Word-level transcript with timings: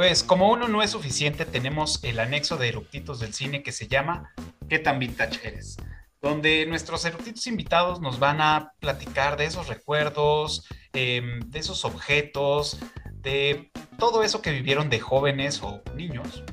Pues 0.00 0.24
como 0.24 0.50
uno 0.50 0.66
no 0.66 0.82
es 0.82 0.92
suficiente, 0.92 1.44
tenemos 1.44 2.02
el 2.04 2.20
anexo 2.20 2.56
de 2.56 2.70
eructitos 2.70 3.20
del 3.20 3.34
cine 3.34 3.62
que 3.62 3.70
se 3.70 3.86
llama 3.86 4.32
¿Qué 4.66 4.78
tan 4.78 4.98
vintage 4.98 5.46
eres? 5.46 5.76
Donde 6.22 6.64
nuestros 6.64 7.04
eructitos 7.04 7.46
invitados 7.46 8.00
nos 8.00 8.18
van 8.18 8.40
a 8.40 8.72
platicar 8.80 9.36
de 9.36 9.44
esos 9.44 9.66
recuerdos, 9.68 10.66
em, 10.94 11.40
de 11.40 11.58
esos 11.58 11.84
objetos, 11.84 12.78
de 13.12 13.70
todo 13.98 14.22
eso 14.22 14.40
que 14.40 14.52
vivieron 14.52 14.88
de 14.88 15.00
jóvenes 15.00 15.60
o 15.62 15.82
niños. 15.94 16.44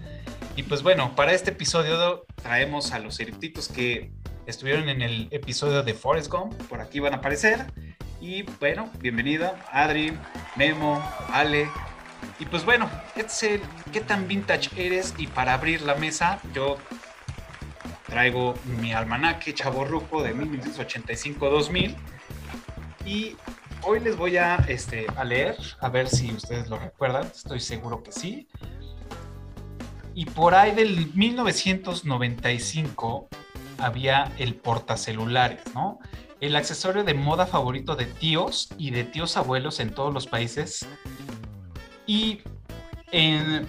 Y 0.57 0.63
pues 0.63 0.83
bueno, 0.83 1.15
para 1.15 1.31
este 1.31 1.51
episodio 1.51 2.25
traemos 2.35 2.91
a 2.91 2.99
los 2.99 3.17
eructitos 3.17 3.69
que 3.69 4.11
estuvieron 4.45 4.89
en 4.89 5.01
el 5.01 5.29
episodio 5.31 5.83
de 5.83 5.93
Forrest 5.93 6.29
Gump, 6.29 6.53
por 6.63 6.81
aquí 6.81 6.99
van 6.99 7.13
a 7.13 7.17
aparecer. 7.19 7.65
Y 8.19 8.41
bueno, 8.59 8.91
bienvenida 8.99 9.65
Adri, 9.71 10.11
Memo, 10.57 11.01
Ale, 11.31 11.69
y 12.39 12.45
pues 12.45 12.65
bueno, 12.65 12.89
es 13.15 13.45
qué 13.91 14.01
tan 14.01 14.27
vintage 14.27 14.69
eres 14.77 15.13
y 15.17 15.27
para 15.27 15.53
abrir 15.53 15.81
la 15.81 15.95
mesa 15.95 16.39
yo 16.53 16.77
traigo 18.07 18.55
mi 18.79 18.93
almanaque 18.93 19.53
chaborruco 19.53 20.23
de 20.23 20.35
1985-2000 20.35 21.95
y 23.05 23.35
hoy 23.83 23.99
les 23.99 24.17
voy 24.17 24.37
a, 24.37 24.55
este, 24.67 25.05
a 25.15 25.23
leer, 25.23 25.55
a 25.79 25.89
ver 25.89 26.09
si 26.09 26.31
ustedes 26.31 26.69
lo 26.69 26.77
recuerdan, 26.77 27.25
estoy 27.25 27.59
seguro 27.59 28.03
que 28.03 28.11
sí. 28.11 28.47
Y 30.13 30.25
por 30.25 30.55
ahí 30.55 30.73
del 30.73 31.13
1995 31.13 33.29
había 33.77 34.31
el 34.37 34.55
portacelulares, 34.55 35.61
¿no? 35.73 35.99
El 36.39 36.55
accesorio 36.55 37.03
de 37.03 37.13
moda 37.13 37.45
favorito 37.45 37.95
de 37.95 38.05
tíos 38.05 38.69
y 38.77 38.91
de 38.91 39.03
tíos 39.03 39.37
abuelos 39.37 39.79
en 39.79 39.93
todos 39.93 40.13
los 40.13 40.27
países 40.27 40.87
y 42.07 42.41
en 43.11 43.67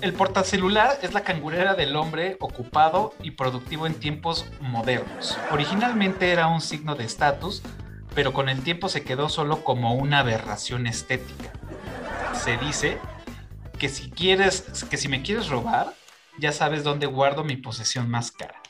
el 0.00 0.12
portacelular 0.12 0.98
es 1.02 1.12
la 1.12 1.24
cangurera 1.24 1.74
del 1.74 1.96
hombre 1.96 2.36
ocupado 2.40 3.14
y 3.22 3.32
productivo 3.32 3.86
en 3.86 3.94
tiempos 3.94 4.46
modernos. 4.60 5.36
Originalmente 5.50 6.30
era 6.30 6.46
un 6.46 6.60
signo 6.60 6.94
de 6.94 7.04
estatus, 7.04 7.62
pero 8.14 8.32
con 8.32 8.48
el 8.48 8.62
tiempo 8.62 8.88
se 8.88 9.02
quedó 9.02 9.28
solo 9.28 9.64
como 9.64 9.94
una 9.94 10.20
aberración 10.20 10.86
estética. 10.86 11.52
Se 12.32 12.56
dice 12.56 12.98
que 13.78 13.88
si 13.88 14.10
quieres, 14.10 14.62
que 14.88 14.96
si 14.96 15.08
me 15.08 15.22
quieres 15.22 15.48
robar, 15.48 15.94
ya 16.38 16.52
sabes 16.52 16.84
dónde 16.84 17.06
guardo 17.06 17.42
mi 17.42 17.56
posesión 17.56 18.08
más 18.08 18.30
cara. 18.30 18.60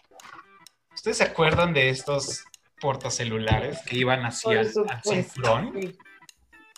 ¿Ustedes 0.95 1.19
se 1.19 1.25
acuerdan 1.25 1.75
de 1.75 1.91
estos 1.91 2.45
portacelulares 2.81 3.81
que 3.83 3.99
iban 3.99 4.25
al, 4.25 4.33
al 4.33 5.03
cinturón? 5.05 5.73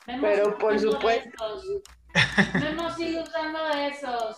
Pero 0.07 0.57
por 0.59 0.79
supuesto. 0.79 1.63
No 2.55 2.67
hemos 2.67 2.99
ido 2.99 3.23
usando 3.23 3.59
esos. 3.69 4.37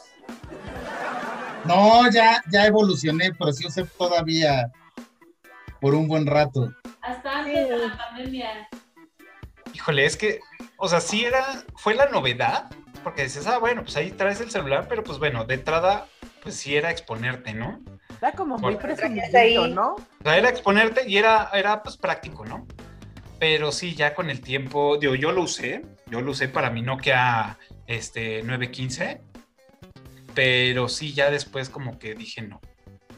No, 1.64 2.10
ya, 2.10 2.42
ya 2.50 2.66
evolucioné, 2.66 3.32
pero 3.38 3.52
sí 3.52 3.66
usé 3.66 3.84
todavía 3.84 4.70
por 5.80 5.94
un 5.94 6.08
buen 6.08 6.27
rato. 6.27 6.72
Hasta 7.00 7.38
antes 7.38 7.69
de 7.69 7.78
la 7.78 7.96
pandemia. 7.96 8.69
Híjole, 9.72 10.04
es 10.04 10.16
que, 10.16 10.41
o 10.77 10.88
sea, 10.88 11.00
sí 11.00 11.24
era, 11.24 11.64
fue 11.76 11.94
la 11.94 12.06
novedad, 12.06 12.70
porque 13.02 13.24
dices, 13.24 13.47
ah, 13.47 13.58
bueno, 13.58 13.82
pues 13.82 13.97
ahí 13.97 14.10
traes 14.10 14.41
el 14.41 14.50
celular, 14.50 14.86
pero 14.88 15.02
pues 15.02 15.19
bueno, 15.19 15.44
de 15.44 15.54
entrada, 15.54 16.06
pues 16.42 16.56
sí 16.56 16.76
era 16.76 16.91
exponerte, 16.91 17.54
¿no? 17.54 17.80
Era 18.20 18.32
como 18.32 18.58
muy 18.58 18.76
presumido, 18.76 19.69
¿no? 19.69 19.94
O 19.94 20.22
sea, 20.22 20.36
era 20.36 20.50
exponerte 20.50 21.08
y 21.08 21.16
era, 21.16 21.50
era 21.53 21.82
pues 21.82 21.97
práctico, 21.97 22.44
¿no? 22.44 22.66
Pero 23.42 23.72
sí, 23.72 23.97
ya 23.97 24.14
con 24.14 24.30
el 24.30 24.41
tiempo, 24.41 24.98
digo, 24.98 25.16
yo 25.16 25.32
lo 25.32 25.42
usé, 25.42 25.84
yo 26.06 26.20
lo 26.20 26.30
usé 26.30 26.47
para 26.47 26.70
mi 26.70 26.80
Nokia 26.80 27.58
este, 27.88 28.41
915, 28.44 29.20
pero 30.32 30.88
sí, 30.88 31.12
ya 31.12 31.28
después 31.28 31.69
como 31.69 31.98
que 31.98 32.14
dije, 32.14 32.42
no, 32.42 32.60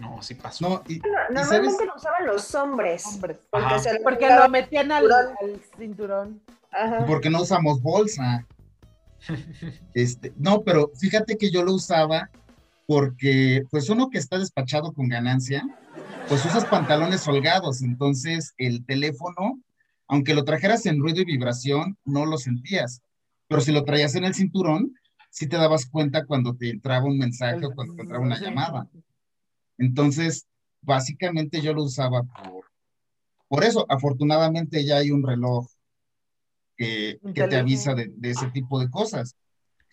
no, 0.00 0.22
sí 0.22 0.34
pasó. 0.34 0.66
No, 0.66 0.82
y, 0.88 0.94
y 0.94 1.02
Normalmente 1.30 1.44
sabes, 1.44 1.86
lo 1.86 1.94
usaban 1.96 2.26
los 2.26 2.54
hombres. 2.54 3.04
Hombres. 3.04 3.36
Porque, 3.50 3.66
Ajá. 3.66 3.78
se 3.80 4.00
Porque 4.00 4.26
lo 4.30 4.48
metían 4.48 4.92
al, 4.92 5.02
cinturón. 5.02 5.36
al 5.42 5.60
cinturón. 5.76 6.42
Ajá. 6.72 7.04
porque 7.06 7.28
no 7.28 7.42
usamos 7.42 7.82
bolsa. 7.82 8.46
Este, 9.92 10.32
no, 10.38 10.62
pero 10.62 10.90
fíjate 10.98 11.36
que 11.36 11.50
yo 11.50 11.62
lo 11.62 11.74
usaba 11.74 12.30
porque, 12.86 13.62
pues 13.70 13.90
uno 13.90 14.08
que 14.08 14.16
está 14.16 14.38
despachado 14.38 14.94
con 14.94 15.06
ganancia, 15.10 15.66
pues 16.30 16.42
usas 16.46 16.64
pantalones 16.64 17.28
holgados, 17.28 17.82
entonces 17.82 18.54
el 18.56 18.86
teléfono, 18.86 19.58
aunque 20.06 20.34
lo 20.34 20.44
trajeras 20.44 20.86
en 20.86 21.00
ruido 21.00 21.20
y 21.20 21.24
vibración, 21.24 21.98
no 22.04 22.26
lo 22.26 22.38
sentías, 22.38 23.02
pero 23.48 23.60
si 23.60 23.72
lo 23.72 23.84
traías 23.84 24.14
en 24.14 24.24
el 24.24 24.34
cinturón, 24.34 24.94
sí 25.30 25.48
te 25.48 25.56
dabas 25.56 25.86
cuenta 25.86 26.26
cuando 26.26 26.54
te 26.54 26.70
entraba 26.70 27.06
un 27.06 27.18
mensaje 27.18 27.64
o 27.66 27.74
cuando 27.74 27.94
te 27.94 28.02
entraba 28.02 28.24
una 28.24 28.40
llamada. 28.40 28.88
Entonces, 29.78 30.46
básicamente 30.80 31.60
yo 31.60 31.74
lo 31.74 31.82
usaba 31.82 32.22
por, 32.22 32.64
por 33.48 33.64
eso. 33.64 33.86
Afortunadamente 33.88 34.84
ya 34.84 34.98
hay 34.98 35.10
un 35.10 35.26
reloj 35.26 35.66
que, 36.76 37.18
te 37.34 37.56
avisa 37.56 37.94
de, 37.94 38.12
de 38.14 38.30
ese 38.30 38.50
tipo 38.50 38.78
de 38.78 38.90
cosas. 38.90 39.36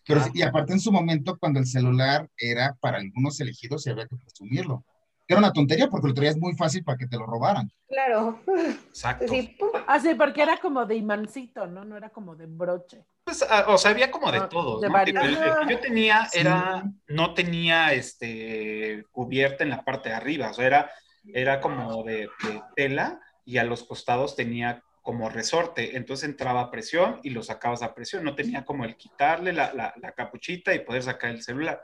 Pero, 0.08 0.22
Ah. 0.22 0.30
y 0.34 0.42
aparte 0.42 0.74
en 0.74 0.80
su 0.80 0.92
momento, 0.92 1.38
cuando 1.38 1.60
el 1.60 1.68
celular 1.68 2.30
era 2.38 2.76
para 2.80 2.98
algunos 2.98 3.40
elegidos 3.40 3.86
y 3.86 3.92
había 3.92 4.08
que 4.08 4.16
presumirlo. 4.18 4.84
Que 5.31 5.36
era 5.36 5.40
una 5.47 5.53
tontería 5.53 5.88
porque 5.88 6.09
lo 6.09 6.14
traías 6.14 6.36
muy 6.36 6.53
fácil 6.58 6.84
para 6.84 6.97
que 6.97 7.08
te 7.08 7.16
lo 7.16 7.25
robaran. 7.25 7.72
Claro. 7.88 8.42
Exacto. 8.90 9.28
Sí, 9.30 9.56
pum. 9.58 9.69
Ah, 9.88 9.97
porque 10.18 10.42
era 10.42 10.58
como 10.58 10.86
de 10.86 10.96
imancito, 10.96 11.68
¿no? 11.68 11.86
No 11.86 11.96
era 11.96 12.09
como 12.09 12.36
de 12.36 12.47
broche. 12.47 13.06
Pues, 13.24 13.41
ah, 13.50 13.64
o 13.70 13.78
sea, 13.78 13.91
había 13.91 14.12
como 14.12 14.30
de 14.30 14.40
Ah, 14.40 14.50
todos, 14.50 14.81
de 14.81 14.88
¿no? 14.88 14.94
varios. 14.94 15.24
El, 15.24 15.38
el 15.38 15.68
que 15.68 15.74
yo 15.74 15.80
tenía 15.80 16.25
Sí. 16.25 16.40
era, 16.40 16.84
no 17.08 17.34
tenía 17.34 17.94
este 17.94 19.06
cubierta 19.12 19.64
en 19.64 19.70
la 19.70 19.86
parte 19.86 20.09
de 20.09 20.16
arriba, 20.16 20.50
o 20.50 20.53
sea, 20.53 20.66
era, 20.68 20.91
era 21.24 21.62
como 21.62 22.03
de, 22.03 22.28
de 22.44 22.62
tela 22.75 23.22
y 23.46 23.58
a 23.58 23.64
los 23.64 23.86
costados 23.86 24.36
tenía 24.36 24.84
como 25.02 25.30
resorte, 25.30 25.96
entonces 25.96 26.28
entraba 26.28 26.59
a 26.59 26.72
presión 26.72 27.22
y 27.24 27.30
lo 27.30 27.41
sacabas 27.41 27.84
a 27.84 27.94
presión, 27.96 28.25
no 28.25 28.36
tenía 28.36 28.66
como 28.66 28.84
el 28.84 28.97
quitarle 28.97 29.53
la, 29.53 29.72
la- 29.74 29.94
la 29.96 30.12
capuchita 30.12 30.74
y 30.74 30.80
poder 30.80 31.03
sacar 31.03 31.30
el 31.30 31.41
celular. 31.41 31.81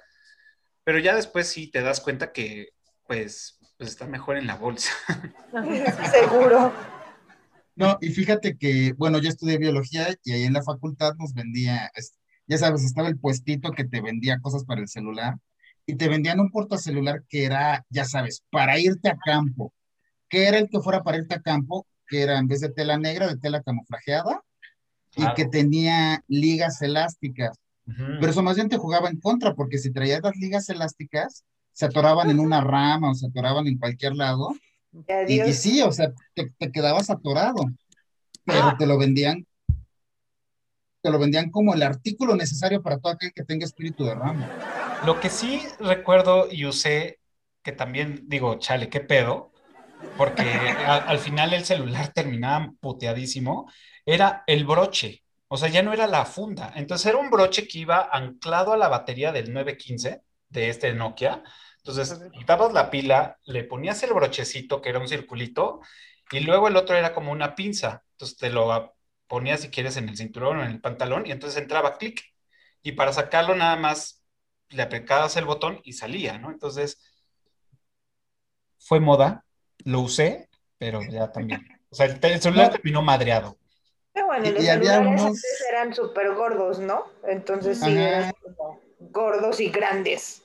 Pero 0.84 1.00
ya 1.00 1.16
después 1.16 1.48
sí 1.48 1.72
te 1.72 1.82
das 1.82 2.02
cuenta 2.02 2.34
que 2.34 2.70
pues, 3.08 3.60
pues 3.78 3.90
está 3.90 4.08
mejor 4.08 4.38
en 4.38 4.48
la 4.48 4.56
bolsa. 4.56 4.92
Seguro. 6.12 6.74
No, 7.76 7.98
y 8.02 8.10
fíjate 8.10 8.58
que, 8.58 8.94
bueno, 8.98 9.20
yo 9.20 9.30
estudié 9.30 9.58
biología 9.58 10.08
y 10.24 10.32
ahí 10.32 10.44
en 10.44 10.54
la 10.54 10.64
facultad 10.64 11.14
nos 11.16 11.34
vendía, 11.34 11.92
ya 12.48 12.58
sabes, 12.58 12.84
estaba 12.84 13.08
el 13.08 13.20
puestito 13.20 13.72
que 13.72 13.86
te 13.86 14.02
vendía 14.02 14.40
cosas 14.42 14.66
para 14.66 14.82
el 14.82 14.88
celular 14.88 15.36
y 15.86 15.96
te 15.96 16.10
vendían 16.10 16.40
un 16.40 16.50
portacelular 16.50 17.24
que 17.30 17.46
era, 17.46 17.86
ya 17.90 18.06
sabes, 18.06 18.44
para 18.50 18.80
irte 18.80 19.10
a 19.10 19.18
campo. 19.18 19.74
¿Qué 20.28 20.48
era 20.48 20.58
el 20.58 20.70
que 20.70 20.80
fuera 20.80 21.04
para 21.04 21.18
irte 21.18 21.36
a 21.36 21.42
campo? 21.42 21.88
Que 22.08 22.24
era 22.24 22.38
en 22.40 22.48
vez 22.48 22.62
de 22.62 22.70
tela 22.70 22.98
negra, 22.98 23.28
de 23.28 23.38
tela 23.38 23.62
camuflajeada 23.62 24.42
y 25.16 25.34
que 25.36 25.46
tenía 25.46 26.24
ligas 26.28 26.82
elásticas. 26.82 27.58
Pero 27.86 28.30
eso 28.30 28.44
más 28.44 28.58
bien 28.58 28.68
te 28.68 28.78
jugaba 28.78 29.08
en 29.08 29.20
contra, 29.22 29.56
porque 29.56 29.78
si 29.78 29.94
traías 29.94 30.22
las 30.22 30.36
ligas 30.36 30.68
elásticas, 30.68 31.46
se 31.78 31.86
atoraban 31.86 32.28
en 32.32 32.40
una 32.40 32.60
rama 32.60 33.12
o 33.12 33.14
se 33.14 33.28
atoraban 33.28 33.68
en 33.68 33.78
cualquier 33.78 34.16
lado. 34.16 34.50
Y 35.28 35.40
Y, 35.42 35.54
sí, 35.54 35.80
o 35.84 35.92
sea, 35.92 36.12
te, 36.34 36.52
te 36.58 36.72
quedabas 36.72 37.12
atorado, 37.12 37.66
pero 38.46 38.70
Ah. 38.70 38.76
te 38.80 38.88
lo 38.88 38.98
vendían, 38.98 39.46
te 41.04 41.12
lo 41.12 41.20
vendían 41.20 41.52
como 41.52 41.76
el 41.76 41.84
artículo 41.84 42.36
necesario 42.36 42.82
para 42.82 42.98
todo 42.98 43.14
aquel 43.14 43.32
que 43.32 43.44
tenga 43.44 43.66
espíritu 43.66 44.06
de 44.06 44.16
rama. 44.16 44.50
Lo 45.06 45.20
que 45.20 45.30
sí 45.30 45.62
recuerdo 45.80 46.48
y 46.52 46.66
usé, 46.66 47.20
que 47.62 47.74
también 47.74 48.24
digo, 48.26 48.56
chale, 48.58 48.90
qué 48.90 49.00
pedo, 49.00 49.52
porque 50.18 50.42
a- 50.88 50.96
al 51.08 51.20
final 51.20 51.54
el 51.54 51.64
celular 51.64 52.12
terminaba 52.12 52.72
puteadísimo, 52.80 53.72
era 54.04 54.44
el 54.48 54.66
broche. 54.66 55.22
O 55.48 55.58
sea, 55.58 55.70
ya 55.70 55.84
no 55.84 55.94
era 55.94 56.08
la 56.08 56.26
funda. 56.26 56.74
Entonces 56.76 57.06
era 57.06 57.18
un 57.20 57.30
broche 57.30 57.68
que 57.68 57.78
iba 57.80 58.10
anclado 58.12 58.74
a 58.74 58.78
la 58.78 58.88
batería 58.88 59.32
del 59.32 59.54
915 59.54 60.24
de 60.50 60.70
este 60.70 60.92
Nokia. 60.94 61.44
Entonces 61.88 62.20
quitabas 62.34 62.74
la 62.74 62.90
pila, 62.90 63.40
le 63.46 63.64
ponías 63.64 64.04
el 64.04 64.14
brochecito, 64.14 64.82
que 64.82 64.90
era 64.90 65.00
un 65.00 65.08
circulito, 65.08 65.80
y 66.32 66.42
luego 66.42 66.68
el 66.68 66.76
otro 66.76 66.98
era 66.98 67.14
como 67.14 67.32
una 67.32 67.56
pinza. 67.56 68.04
Entonces 68.12 68.38
te 68.38 68.50
lo 68.50 68.94
ponías 69.28 69.62
si 69.62 69.70
quieres 69.70 69.96
en 69.98 70.10
el 70.10 70.18
cinturón 70.18 70.58
o 70.58 70.64
en 70.64 70.72
el 70.72 70.82
pantalón, 70.82 71.26
y 71.26 71.32
entonces 71.32 71.62
entraba 71.62 71.98
clic. 71.98 72.22
Y 72.84 72.92
para 72.94 73.14
sacarlo 73.14 73.56
nada 73.56 73.78
más 73.78 74.22
le 74.70 74.82
aplicabas 74.84 75.38
el 75.38 75.46
botón 75.46 75.80
y 75.84 75.94
salía, 75.94 76.38
¿no? 76.38 76.52
Entonces, 76.52 77.00
fue 78.80 79.00
moda, 79.00 79.46
lo 79.86 80.02
usé, 80.02 80.50
pero 80.78 81.02
ya 81.10 81.32
también. 81.32 81.66
O 81.90 81.96
sea, 81.96 82.08
el, 82.08 82.20
el 82.22 82.42
celular 82.42 82.68
No. 82.68 82.72
terminó 82.74 83.02
madreado. 83.02 83.58
Pero 84.14 84.28
bueno, 84.28 84.46
Y- 84.46 84.52
los 84.52 84.64
y 84.64 84.68
había 84.70 84.94
celulares 84.96 85.22
unos- 85.22 85.28
antes 85.36 85.66
eran 85.70 85.94
súper 85.94 86.34
gordos, 86.36 86.80
¿no? 86.80 87.06
Entonces 87.28 87.80
sí, 87.80 87.92
Ajá. 87.92 88.08
eran 88.20 88.34
como 88.42 88.82
gordos 89.00 89.60
y 89.62 89.70
grandes. 89.70 90.44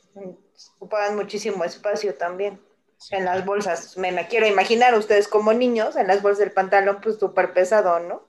Ocupaban 0.77 1.17
muchísimo 1.17 1.65
espacio 1.65 2.15
también 2.15 2.61
Sí. 2.99 3.17
en 3.17 3.25
las 3.25 3.45
bolsas. 3.45 3.97
Me, 3.97 4.13
me 4.13 4.29
quiero 4.29 4.47
imaginar 4.47 4.97
ustedes 4.97 5.27
como 5.27 5.53
niños 5.53 5.97
en 5.97 6.07
las 6.07 6.23
bolsas 6.23 6.39
del 6.41 6.53
pantalón, 6.53 6.99
pues 7.03 7.19
súper 7.19 7.53
pesado, 7.53 7.99
¿no? 7.99 8.29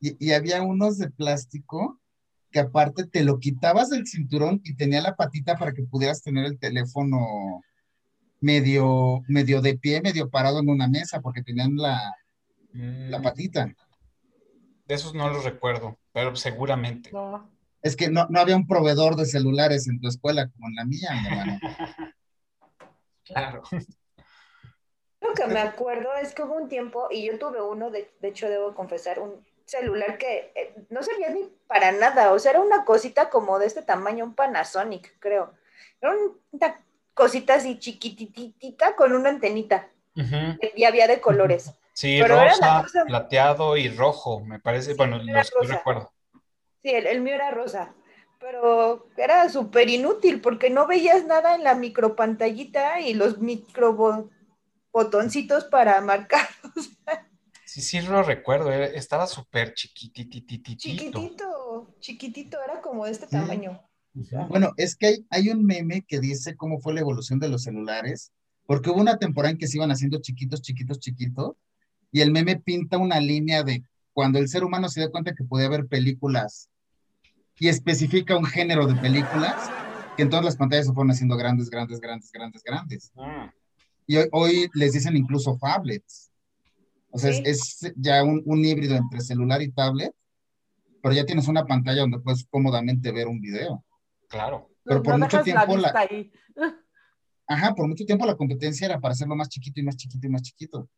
Y, 0.00 0.16
y 0.28 0.32
había 0.32 0.60
unos 0.62 0.98
de 0.98 1.10
plástico 1.10 1.98
que 2.50 2.60
aparte 2.60 3.06
te 3.06 3.24
lo 3.24 3.38
quitabas 3.38 3.88
del 3.88 4.06
cinturón 4.06 4.60
y 4.64 4.74
tenía 4.74 5.00
la 5.00 5.16
patita 5.16 5.56
para 5.56 5.72
que 5.72 5.82
pudieras 5.84 6.22
tener 6.22 6.44
el 6.44 6.58
teléfono 6.58 7.62
medio, 8.40 9.22
medio 9.28 9.62
de 9.62 9.78
pie, 9.78 10.02
medio 10.02 10.28
parado 10.28 10.58
en 10.58 10.68
una 10.68 10.88
mesa, 10.88 11.20
porque 11.20 11.42
tenían 11.42 11.76
la, 11.76 12.14
la 12.74 13.18
Mm, 13.18 13.22
patita. 13.22 13.66
De 14.86 14.94
esos 14.94 15.14
no 15.14 15.28
los 15.30 15.44
recuerdo, 15.44 15.96
pero 16.12 16.34
seguramente. 16.36 17.10
No. 17.12 17.50
Es 17.82 17.96
que 17.96 18.08
no, 18.10 18.26
no 18.30 18.40
había 18.40 18.56
un 18.56 18.66
proveedor 18.66 19.16
de 19.16 19.26
celulares 19.26 19.88
en 19.88 20.00
tu 20.00 20.08
escuela 20.08 20.48
como 20.50 20.68
en 20.68 20.74
la 20.76 20.84
mía, 20.84 21.10
mi 21.20 21.28
hermano. 21.28 21.58
Claro. 23.24 23.62
Lo 25.20 25.32
que 25.34 25.46
me 25.46 25.60
acuerdo 25.60 26.12
es 26.20 26.34
que 26.34 26.42
hubo 26.42 26.54
un 26.56 26.68
tiempo, 26.68 27.06
y 27.10 27.24
yo 27.26 27.38
tuve 27.38 27.62
uno, 27.62 27.90
de, 27.90 28.10
de 28.20 28.28
hecho 28.28 28.48
debo 28.50 28.74
confesar, 28.74 29.20
un 29.20 29.46
celular 29.64 30.18
que 30.18 30.52
eh, 30.56 30.74
no 30.90 31.02
servía 31.02 31.30
ni 31.30 31.48
para 31.68 31.92
nada, 31.92 32.32
o 32.32 32.38
sea, 32.40 32.50
era 32.50 32.60
una 32.60 32.84
cosita 32.84 33.30
como 33.30 33.58
de 33.60 33.66
este 33.66 33.82
tamaño, 33.82 34.24
un 34.24 34.34
Panasonic, 34.34 35.16
creo. 35.20 35.52
Era 36.00 36.12
un- 36.12 36.38
una 36.50 36.76
cosita 37.14 37.54
así 37.54 37.78
chiquititita 37.78 38.96
con 38.96 39.12
una 39.12 39.28
antenita, 39.30 39.88
y 40.74 40.84
había 40.84 41.06
de 41.06 41.20
colores. 41.20 41.72
Sí, 41.94 42.18
Pero 42.20 42.36
rosa, 42.42 42.82
cosa- 42.82 43.04
plateado 43.06 43.76
y 43.76 43.88
rojo, 43.88 44.40
me 44.40 44.58
parece. 44.58 44.90
Sí, 44.92 44.96
bueno, 44.96 45.18
los 45.18 45.50
rosa. 45.52 45.74
recuerdo. 45.76 46.12
Sí, 46.82 46.90
el, 46.90 47.06
el 47.06 47.20
mío 47.20 47.34
era 47.34 47.50
rosa, 47.50 47.94
pero 48.40 49.06
era 49.16 49.48
súper 49.48 49.88
inútil 49.88 50.40
porque 50.40 50.70
no 50.70 50.86
veías 50.86 51.24
nada 51.26 51.54
en 51.54 51.64
la 51.64 51.74
micropantallita 51.74 53.00
y 53.00 53.14
los 53.14 53.38
micro 53.38 53.94
bo- 53.94 54.30
botoncitos 54.92 55.64
para 55.66 56.00
marcar. 56.00 56.48
Sí, 57.64 57.80
sí 57.82 58.00
lo 58.02 58.22
recuerdo. 58.22 58.72
Estaba 58.72 59.26
súper 59.26 59.74
chiquititititito. 59.74 60.78
Chiquitito, 60.82 61.48
chiquitito, 62.00 62.62
era 62.62 62.82
como 62.82 63.06
de 63.06 63.12
este 63.12 63.26
Sí. 63.30 63.36
tamaño. 63.36 63.80
Bueno, 64.48 64.72
es 64.76 64.96
que 64.96 65.06
hay, 65.06 65.26
hay 65.30 65.48
un 65.50 65.64
meme 65.64 66.04
que 66.06 66.20
dice 66.20 66.56
cómo 66.56 66.80
fue 66.80 66.94
la 66.94 67.00
evolución 67.00 67.38
de 67.40 67.48
los 67.48 67.62
celulares, 67.64 68.32
porque 68.66 68.90
hubo 68.90 69.00
una 69.00 69.18
temporada 69.18 69.52
en 69.52 69.58
que 69.58 69.66
se 69.68 69.78
iban 69.78 69.90
haciendo 69.90 70.20
chiquitos, 70.20 70.62
chiquitos, 70.62 71.00
chiquitos, 71.00 71.54
y 72.12 72.22
el 72.22 72.32
meme 72.32 72.60
pinta 72.60 72.98
una 72.98 73.20
línea 73.20 73.62
de 73.64 73.84
cuando 74.14 74.38
el 74.40 74.48
ser 74.48 74.64
humano 74.64 74.88
se 74.90 75.00
dio 75.00 75.10
cuenta 75.12 75.34
que 75.34 75.44
podía 75.44 75.68
ver 75.70 75.86
películas 75.88 76.70
y 77.62 77.68
especifica 77.68 78.36
un 78.36 78.44
género 78.44 78.88
de 78.88 78.96
películas, 78.96 79.70
que 80.16 80.24
entonces 80.24 80.46
las 80.46 80.56
pantallas 80.56 80.86
se 80.86 80.92
fueron 80.92 81.12
haciendo 81.12 81.36
grandes, 81.36 81.70
grandes, 81.70 82.00
grandes, 82.00 82.32
grandes, 82.32 82.62
grandes. 82.64 83.12
Ah, 83.16 83.52
Y 84.04 84.16
hoy, 84.16 84.28
hoy 84.32 84.70
les 84.74 84.94
dicen 84.94 85.16
incluso 85.16 85.56
phablets. 85.58 86.32
O 87.10 87.18
sea, 87.18 87.32
Sí. 87.32 87.40
es, 87.46 87.80
es 87.84 87.92
ya 87.96 88.24
un, 88.24 88.42
un 88.46 88.64
híbrido 88.64 88.96
entre 88.96 89.20
celular 89.20 89.62
y 89.62 89.70
tablet, 89.70 90.12
pero 91.00 91.14
ya 91.14 91.24
tienes 91.24 91.46
una 91.46 91.64
pantalla 91.64 92.00
donde 92.00 92.18
puedes 92.18 92.44
cómodamente 92.50 93.12
ver 93.12 93.28
un 93.28 93.40
video. 93.40 93.84
claro. 94.28 94.68
Pero 94.84 94.96
No- 94.96 95.02
por 95.04 95.12
no 95.12 95.18
mucho 95.26 95.36
dejas 95.36 95.44
tiempo 95.44 95.76
la- 95.76 95.92
vista 95.92 96.00
ahí. 96.00 96.32
Ajá, 97.46 97.74
por 97.76 97.86
mucho 97.86 98.04
tiempo 98.04 98.26
la 98.26 98.34
competencia 98.36 98.86
era 98.86 98.98
para 98.98 99.12
hacerlo 99.12 99.36
más 99.36 99.48
chiquito 99.48 99.78
y 99.78 99.84
más 99.84 99.96
chiquito 99.96 100.26
y 100.26 100.30
más 100.30 100.42
chiquito. 100.42 100.88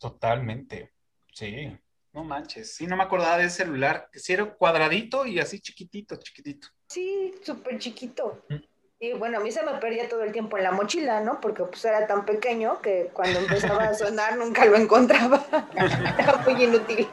Totalmente. 0.00 0.92
Sí. 1.32 1.78
No 2.18 2.24
manches. 2.24 2.74
Sí, 2.74 2.84
no 2.88 2.96
me 2.96 3.04
acordaba 3.04 3.38
de 3.38 3.44
ese 3.44 3.58
celular. 3.58 4.08
Que 4.10 4.18
sí 4.18 4.32
era 4.32 4.52
cuadradito 4.52 5.24
y 5.24 5.38
así 5.38 5.60
chiquitito, 5.60 6.16
chiquitito. 6.16 6.66
Sí, 6.88 7.32
súper 7.44 7.78
chiquito. 7.78 8.42
Mm. 8.48 8.54
Y 8.98 9.12
bueno, 9.12 9.38
a 9.38 9.40
mí 9.40 9.52
se 9.52 9.62
me 9.62 9.74
perdía 9.78 10.08
todo 10.08 10.24
el 10.24 10.32
tiempo 10.32 10.56
en 10.58 10.64
la 10.64 10.72
mochila, 10.72 11.20
¿no? 11.20 11.40
Porque 11.40 11.62
pues 11.62 11.84
era 11.84 12.08
tan 12.08 12.26
pequeño 12.26 12.82
que 12.82 13.10
cuando 13.12 13.38
empezaba 13.38 13.84
a 13.84 13.94
sonar 13.94 14.36
nunca 14.38 14.64
lo 14.64 14.74
encontraba. 14.74 15.46
Era 16.18 16.38
muy 16.44 16.60
inútil, 16.64 17.06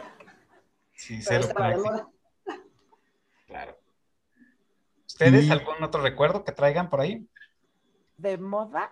Sí, 0.94 1.20
pero 1.24 1.24
cero 1.24 1.40
estaba 1.50 1.68
de 1.70 1.76
práctico. 1.76 1.92
moda. 1.94 2.10
Claro. 3.46 3.78
¿Ustedes 5.06 5.52
algún 5.52 5.84
otro 5.84 6.02
recuerdo 6.02 6.44
que 6.44 6.52
traigan 6.52 6.90
por 6.90 7.02
ahí? 7.02 7.30
De 8.18 8.40
moda. 8.40 8.92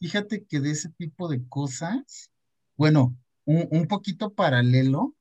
Fíjate 0.00 0.44
que 0.44 0.60
de 0.60 0.72
ese 0.72 0.90
tipo 0.90 1.28
de 1.28 1.48
cosas, 1.48 2.30
bueno, 2.76 3.16
un, 3.46 3.66
un 3.70 3.86
poquito 3.86 4.34
paralelo, 4.34 5.14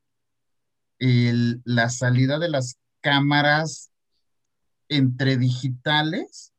el- 0.99 1.61
la 1.63 1.89
salida 1.89 2.39
de 2.39 2.49
las 2.49 2.77
cámaras 3.01 3.91
entre 4.89 5.37
digitales 5.37 6.53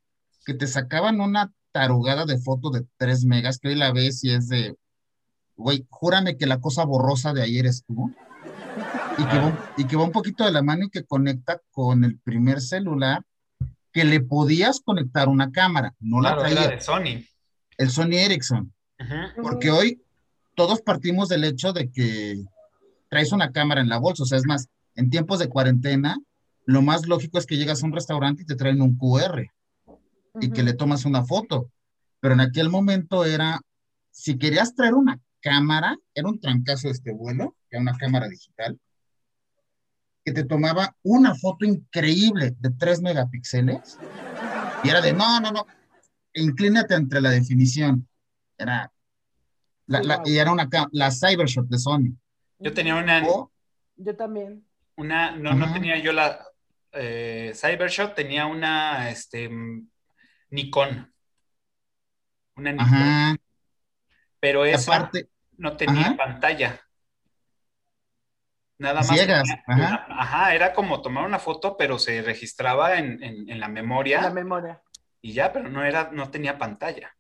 que 0.45 0.55
te 0.55 0.67
sacaban 0.67 1.21
una 1.21 1.53
tarugada 1.73 2.25
de 2.25 2.39
foto 2.39 2.71
de 2.71 2.87
3 2.97 3.25
megas, 3.25 3.59
que 3.59 3.69
hoy 3.69 3.75
la 3.75 3.93
ves 3.93 4.23
y 4.25 4.31
es 4.33 4.49
de, 4.49 4.77
güey, 5.57 5.87
júrame 5.91 6.37
que 6.37 6.47
la 6.47 6.61
cosa 6.61 6.85
borrosa 6.85 7.33
de 7.33 7.43
ayer 7.43 7.67
es 7.67 7.85
tú. 7.85 8.15
Y 9.19 9.25
que, 9.27 9.39
va, 9.39 9.47
un- 9.47 9.59
y 9.79 9.85
que 9.87 9.97
va 9.97 10.05
un 10.05 10.13
poquito 10.13 10.45
de 10.45 10.53
la 10.53 10.63
mano 10.63 10.85
y 10.85 10.91
que 10.91 11.05
conecta 11.05 11.61
con 11.71 12.05
el 12.05 12.19
primer 12.21 12.61
celular 12.61 13.23
que 13.93 14.05
le 14.05 14.21
podías 14.21 14.81
conectar 14.81 15.29
una 15.29 15.51
cámara, 15.51 15.95
no 16.01 16.21
la 16.21 16.35
Claro, 16.37 16.47
era 16.47 16.55
traía, 16.63 16.77
de 16.77 16.81
Sony. 16.81 17.25
el 17.79 17.91
Sony 17.91 18.13
Ericsson, 18.19 18.75
porque 19.41 19.71
hoy 19.71 20.03
todos 20.57 20.81
partimos 20.81 21.29
del 21.29 21.45
hecho 21.45 21.73
de 21.73 21.91
que 21.93 22.43
traes 23.09 23.31
una 23.31 23.53
cámara 23.53 23.81
en 23.81 23.89
la 23.89 23.99
bolsa, 23.99 24.25
o 24.25 24.27
sea, 24.27 24.39
es 24.39 24.47
más, 24.47 24.69
en 24.97 25.11
tiempos 25.11 25.39
de 25.39 25.49
cuarentena, 25.49 26.19
lo 26.65 26.83
más 26.83 27.07
lógico 27.07 27.39
es 27.39 27.47
que 27.47 27.57
llegas 27.57 27.83
a 27.83 27.87
un 27.87 27.93
restaurante 27.93 28.43
y 28.43 28.47
te 28.47 28.57
traen 28.57 28.81
un 28.81 28.97
QR 28.97 29.49
y 30.41 30.51
que 30.51 30.63
le 30.63 30.73
tomas 30.73 31.05
una 31.05 31.25
foto, 31.25 31.71
pero 32.19 32.35
en 32.35 32.41
aquel 32.41 32.71
momento 32.71 33.25
era, 33.25 33.61
si 34.11 34.37
querías 34.39 34.75
traer 34.75 34.95
una 34.95 35.21
cámara, 35.41 35.97
era 36.15 36.29
un 36.29 36.41
trancazo 36.41 36.89
este 36.89 37.13
vuelo, 37.13 37.55
que 37.69 37.77
era 37.77 37.83
una 37.83 37.97
cámara 37.97 38.27
digital, 38.27 38.81
que 40.25 40.33
te 40.33 40.45
tomaba 40.45 40.97
una 41.03 41.35
foto 41.35 41.65
increíble 41.65 42.57
de 42.59 42.71
3 42.71 43.03
megapíxeles 43.03 43.99
y 44.83 44.89
era 44.89 45.01
de, 45.01 45.13
no, 45.13 45.39
no, 45.41 45.53
no, 45.53 45.67
inclínate 46.35 46.95
entre 46.95 47.21
la 47.21 47.31
definición. 47.31 48.09
Era, 48.59 48.91
la, 49.87 50.03
la- 50.03 50.23
y 50.25 50.39
era 50.39 50.53
una, 50.53 50.69
la 50.93 51.11
Cybershot 51.11 51.67
de 51.69 51.79
Sony. 51.79 52.17
Yo 52.59 52.73
tenía 52.75 52.97
una, 52.97 53.25
O, 53.27 53.51
Yo 53.97 54.17
también. 54.17 54.67
una 54.97 55.33
no, 55.37 55.55
no 55.55 55.73
tenía 55.73 55.99
yo 55.99 56.13
la 56.13 56.45
eh, 56.93 57.53
Cybershot, 57.55 58.15
tenía 58.15 58.47
una 58.47 59.11
este, 59.11 59.49
Nikon. 60.51 61.13
Una 62.57 62.73
Nikon. 62.73 62.83
ajá, 62.83 63.37
Pero 64.41 64.65
esa 64.65 64.93
aparte, 64.95 65.29
no 65.59 65.77
tenía 65.77 66.03
ajá. 66.03 66.17
pantalla. 66.17 66.81
Nada 68.79 69.01
más. 69.01 69.09
Ciegas, 69.09 69.49
tenía 69.49 69.63
ajá. 69.67 70.07
una- 70.07 70.21
ajá, 70.23 70.55
era 70.55 70.73
como 70.75 71.01
tomar 71.03 71.25
una 71.27 71.39
foto, 71.39 71.77
pero 71.77 71.99
se 71.99 72.23
registraba 72.23 72.99
en, 72.99 73.23
en- 73.23 73.49
en 73.51 73.61
la 73.61 73.69
memoria 73.69 74.23
La 74.23 74.31
memoria. 74.31 74.83
y 75.23 75.33
ya, 75.33 75.53
pero 75.53 75.69
no 75.69 75.85
era, 75.85 76.11
no 76.13 76.31
tenía 76.31 76.59
pantalla. 76.59 77.15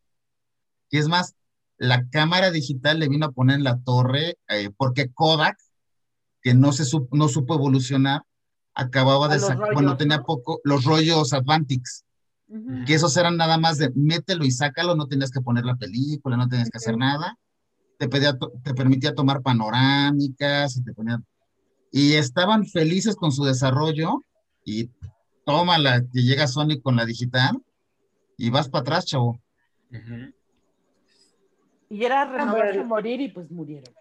y 0.90 0.98
es 0.98 1.08
más, 1.08 1.34
la 1.78 2.08
cámara 2.08 2.50
digital 2.50 2.98
le 2.98 3.08
vino 3.08 3.26
a 3.26 3.32
poner 3.32 3.56
en 3.56 3.64
la 3.64 3.78
torre 3.80 4.36
eh, 4.48 4.70
porque 4.76 5.10
Kodak, 5.12 5.56
que 6.42 6.54
no, 6.54 6.72
se 6.72 6.84
supo, 6.84 7.16
no 7.16 7.28
supo 7.28 7.54
evolucionar, 7.54 8.22
acababa 8.74 9.28
de 9.28 9.38
sacar, 9.38 9.74
bueno, 9.74 9.96
tenía 9.96 10.22
poco, 10.22 10.60
los 10.64 10.84
rollos 10.84 11.32
Advantix, 11.32 12.04
Ujú. 12.48 12.84
que 12.86 12.94
esos 12.94 13.16
eran 13.16 13.36
nada 13.36 13.58
más 13.58 13.78
de 13.78 13.90
mételo 13.94 14.44
y 14.44 14.50
sácalo, 14.52 14.94
no 14.94 15.06
tenías 15.08 15.30
que 15.30 15.40
poner 15.40 15.64
la 15.64 15.76
película, 15.76 16.36
no 16.36 16.48
tenías 16.48 16.70
que 16.70 16.78
hacer 16.78 16.96
nada, 16.96 17.36
te, 17.98 18.08
pedía, 18.08 18.38
to- 18.38 18.52
te 18.62 18.74
permitía 18.74 19.14
tomar 19.14 19.42
panorámicas, 19.42 20.76
y, 20.76 20.84
te 20.84 20.92
ponía- 20.92 21.22
y 21.90 22.12
estaban 22.14 22.66
felices 22.66 23.16
con 23.16 23.32
su 23.32 23.44
desarrollo, 23.44 24.22
y 24.64 24.90
tómala, 25.44 26.02
que 26.12 26.22
llega 26.22 26.46
Sony 26.46 26.80
con 26.82 26.96
la 26.96 27.04
digital, 27.06 27.58
y 28.36 28.50
vas 28.50 28.68
para 28.68 28.82
atrás, 28.82 29.06
chavo. 29.06 29.40
Y 31.88 32.04
era 32.04 32.24
renovarse 32.24 32.80
o 32.80 32.84
morir 32.84 33.20
y 33.20 33.28
pues 33.28 33.50
murieron. 33.50 33.94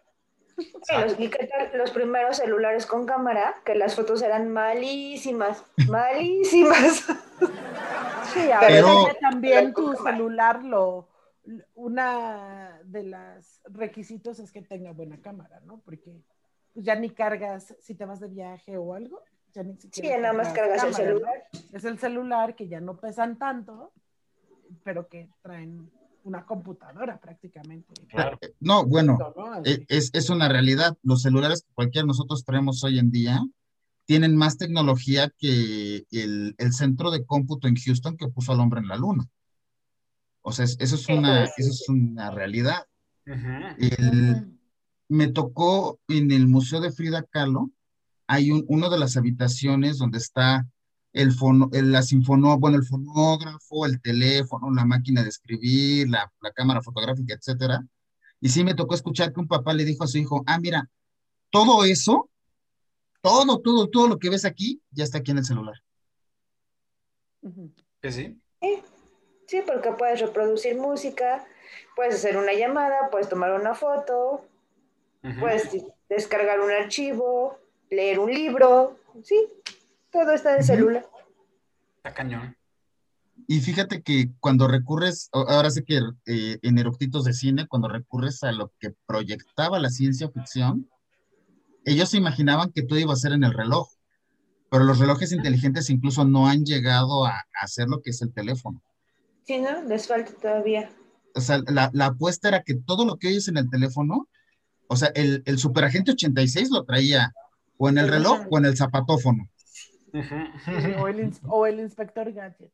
Sí, 0.57 0.93
los, 1.01 1.19
¿y 1.19 1.29
qué 1.29 1.47
tal 1.47 1.77
los 1.77 1.91
primeros 1.91 2.37
celulares 2.37 2.85
con 2.85 3.05
cámara? 3.05 3.55
Que 3.65 3.75
las 3.75 3.93
fotos 3.95 4.21
eran 4.21 4.49
malísimas, 4.49 5.63
malísimas. 5.89 7.05
Sí, 8.33 8.51
ahora 8.51 8.67
Pero- 8.67 9.07
también 9.19 9.73
pero 9.73 9.93
tu 9.93 10.03
celular 10.03 10.63
lo 10.63 11.09
una 11.75 12.79
de 12.85 13.03
los 13.03 13.61
requisitos 13.65 14.39
es 14.39 14.51
que 14.51 14.61
tenga 14.63 14.91
buena 14.93 15.21
cámara, 15.21 15.59
¿no? 15.65 15.79
Porque 15.85 16.23
pues 16.73 16.85
ya 16.85 16.95
ni 16.95 17.11
cargas 17.11 17.75
si 17.81 17.93
te 17.93 18.05
vas 18.05 18.19
de 18.19 18.29
viaje 18.29 18.77
o 18.77 18.93
algo, 18.95 19.21
ya 19.53 19.61
ni 19.63 19.73
Sí, 19.75 19.89
siquiera 19.91 20.19
nada 20.21 20.33
más 20.33 20.51
cargas 20.53 20.83
el 20.83 20.91
cámara, 20.91 21.03
¿no? 21.13 21.19
celular. 21.19 21.47
Es 21.73 21.83
el 21.85 21.99
celular 21.99 22.55
que 22.55 22.67
ya 22.67 22.79
no 22.79 22.97
pesan 22.97 23.37
tanto, 23.37 23.91
pero 24.83 25.07
que 25.07 25.29
traen 25.43 25.91
una 26.25 26.45
computadora 26.45 27.19
prácticamente. 27.19 27.93
Claro. 28.07 28.37
No, 28.59 28.85
bueno, 28.85 29.17
¿no? 29.35 29.55
E- 29.63 29.73
Así. 29.73 29.85
Es, 29.87 30.09
es 30.13 30.29
una 30.29 30.49
realidad. 30.49 30.97
Los 31.03 31.21
celulares 31.21 31.63
que 31.63 31.73
cualquiera 31.73 32.03
de 32.03 32.07
nosotros 32.07 32.43
traemos 32.43 32.83
hoy 32.83 32.99
en 32.99 33.11
día 33.11 33.41
tienen 34.05 34.35
más 34.35 34.57
tecnología 34.57 35.31
que 35.37 36.05
el, 36.11 36.55
el 36.57 36.73
centro 36.73 37.11
de 37.11 37.25
cómputo 37.25 37.67
en 37.67 37.75
Houston 37.75 38.17
que 38.17 38.27
puso 38.27 38.51
al 38.51 38.59
hombre 38.59 38.79
en 38.81 38.87
la 38.87 38.97
luna. 38.97 39.25
O 40.41 40.51
sea, 40.51 40.65
es- 40.65 40.77
eso 40.79 40.95
es 40.95 41.07
una, 41.09 41.45
eso 41.45 41.69
es 41.71 41.85
una 41.89 42.29
realidad. 42.31 42.85
El- 43.25 44.51
me 45.07 45.27
tocó 45.27 45.99
en 46.07 46.31
el 46.31 46.47
Museo 46.47 46.81
de 46.81 46.91
Frida 46.91 47.23
Kahlo 47.23 47.69
hay 48.27 48.49
un, 48.49 48.65
uno 48.67 48.89
de 48.89 48.97
las 48.97 49.17
habitaciones 49.17 49.99
donde 49.99 50.17
está 50.17 50.65
el 51.15 51.31
fono, 51.31 51.69
el, 51.71 51.93
la 51.93 52.01
sinfono, 52.01 52.59
bueno, 52.59 52.75
el 52.75 52.83
fonógrafo, 52.83 53.85
el 53.85 54.01
teléfono, 54.01 54.69
la 54.69 54.83
máquina 54.83 55.23
de 55.23 55.29
escribir, 55.29 56.09
la, 56.09 56.29
la 56.41 56.51
cámara 56.51 56.81
fotográfica, 56.81 57.33
etcétera. 57.33 57.87
Y 58.41 58.49
sí 58.49 58.65
me 58.65 58.75
tocó 58.75 58.95
escuchar 58.95 59.31
que 59.31 59.39
un 59.39 59.47
papá 59.47 59.73
le 59.73 59.85
dijo 59.85 60.03
a 60.03 60.07
su 60.07 60.17
hijo, 60.17 60.43
ah, 60.45 60.59
mira, 60.59 60.89
todo 61.49 61.85
eso, 61.85 62.29
todo, 63.21 63.61
todo, 63.61 63.89
todo 63.89 64.09
lo 64.09 64.19
que 64.19 64.29
ves 64.29 64.43
aquí, 64.43 64.81
ya 64.91 65.05
está 65.05 65.19
aquí 65.19 65.31
en 65.31 65.37
el 65.37 65.45
celular. 65.45 65.75
¿Que 68.01 68.11
sí? 68.11 68.37
Sí, 68.61 68.83
sí, 69.47 69.63
porque 69.65 69.91
puedes 69.93 70.19
reproducir 70.19 70.75
música, 70.75 71.47
puedes 71.95 72.15
hacer 72.15 72.35
una 72.35 72.51
llamada, 72.51 73.09
puedes 73.09 73.29
tomar 73.29 73.53
una 73.53 73.73
foto, 73.73 74.43
puedes 75.39 75.69
descargar 76.09 76.59
un 76.59 76.71
archivo, 76.71 77.57
leer 77.89 78.19
un 78.19 78.33
libro, 78.33 78.97
sí, 79.23 79.47
todo 80.15 80.31
está 80.31 80.51
en 80.51 80.55
el 80.57 80.63
Ujú. 80.63 80.67
celular. 80.67 81.05
Está 81.97 82.13
cañón. 82.13 82.55
Y 83.47 83.59
fíjate 83.59 84.01
que 84.01 84.31
cuando 84.39 84.67
recurres, 84.67 85.29
ahora 85.33 85.69
sé 85.69 85.83
que 85.83 85.99
eh, 86.25 86.57
en 86.61 86.77
eructitos 86.77 87.25
de 87.25 87.33
cine, 87.33 87.67
cuando 87.67 87.89
recurres 87.89 88.41
a 88.43 88.53
lo 88.53 88.71
que 88.79 88.93
proyectaba 89.05 89.77
la 89.79 89.89
ciencia 89.89 90.29
ficción, 90.29 90.89
ellos 91.83 92.09
se 92.09 92.17
imaginaban 92.17 92.71
que 92.71 92.81
todo 92.83 92.97
iba 92.97 93.11
a 93.11 93.17
ser 93.17 93.33
en 93.33 93.43
el 93.43 93.53
reloj, 93.53 93.89
pero 94.71 94.85
los 94.85 94.99
relojes 94.99 95.33
inteligentes 95.33 95.89
incluso 95.89 96.23
no 96.23 96.47
han 96.47 96.63
llegado 96.63 97.25
a, 97.25 97.31
a 97.31 97.45
hacer 97.61 97.89
lo 97.89 98.01
que 98.01 98.11
es 98.11 98.21
el 98.21 98.33
teléfono. 98.33 98.81
Sí, 99.43 99.59
¿no? 99.59 99.83
Les 99.83 100.07
falta 100.07 100.31
todavía. 100.41 100.89
O 101.35 101.41
sea, 101.41 101.59
la, 101.67 101.91
la 101.93 102.05
apuesta 102.07 102.47
era 102.47 102.63
que 102.63 102.75
todo 102.75 103.05
lo 103.05 103.17
que 103.17 103.27
oyes 103.27 103.49
en 103.49 103.57
el 103.57 103.69
teléfono, 103.69 104.29
o 104.87 104.95
sea, 104.95 105.09
el, 105.09 105.43
el 105.45 105.59
superagente 105.59 106.11
86 106.11 106.71
lo 106.71 106.85
traía 106.85 107.33
o 107.77 107.89
en 107.89 107.97
el 107.97 108.07
reloj 108.07 108.39
o 108.49 108.57
en 108.57 108.65
el 108.65 108.77
zapatófono. 108.77 109.49
O, 110.99 111.07
el 111.07 111.31
o 111.47 111.65
el 111.67 111.79
inspector 111.79 112.31
Gadget. 112.31 112.71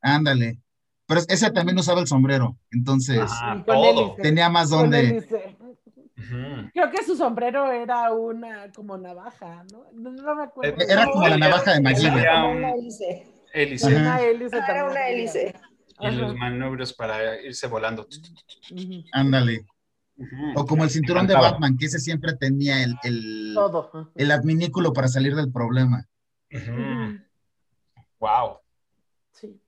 Ándale. 0.00 0.60
Pero 1.06 1.20
ese 1.28 1.50
también 1.50 1.78
usaba 1.78 2.00
el 2.00 2.06
sombrero, 2.06 2.56
entonces 2.70 3.30
todo. 3.66 4.14
tenía 4.16 4.48
más 4.48 4.70
Con 4.70 4.90
donde... 4.90 5.26
Creo 6.72 6.90
que 6.90 7.04
su 7.04 7.16
sombrero 7.16 7.70
era 7.70 8.10
una 8.12 8.70
como 8.72 8.96
navaja, 8.96 9.64
¿no? 9.70 9.84
No, 9.92 10.10
no 10.10 10.34
me 10.34 10.44
acuerdo. 10.44 10.80
Eh, 10.80 10.86
Era 10.88 11.06
como 11.06 11.28
la 11.28 11.36
navaja 11.36 11.74
de. 11.74 11.80
MacGyver. 11.82 12.18
Era 12.18 12.44
una 12.46 12.70
hélice. 12.70 13.26
Una 13.84 14.20
hélice 14.20 14.56
Ah, 14.58 14.66
Era 14.70 14.84
una 14.84 14.94
tenía. 14.94 15.08
hélice. 15.08 15.54
Y 16.00 16.10
los 16.12 16.30
Ajá. 16.30 16.38
maniobros 16.38 16.92
para 16.94 17.40
irse 17.42 17.66
volando. 17.66 18.06
Ándale. 19.12 19.66
O 20.54 20.64
como 20.64 20.84
el 20.84 20.90
cinturón 20.90 21.26
de. 21.26 21.34
Batman, 21.34 21.76
que 21.76 21.86
ese 21.86 21.98
siempre 21.98 22.34
tenía 22.36 22.82
el, 22.82 22.96
el, 23.02 23.52
Todo. 23.54 24.10
el 24.14 24.30
adminículo 24.30 24.92
para 24.92 25.08
salir 25.08 25.34
del 25.34 25.52
problema. 25.52 26.06
Wow. 28.20 28.58
Sí. 29.32 29.60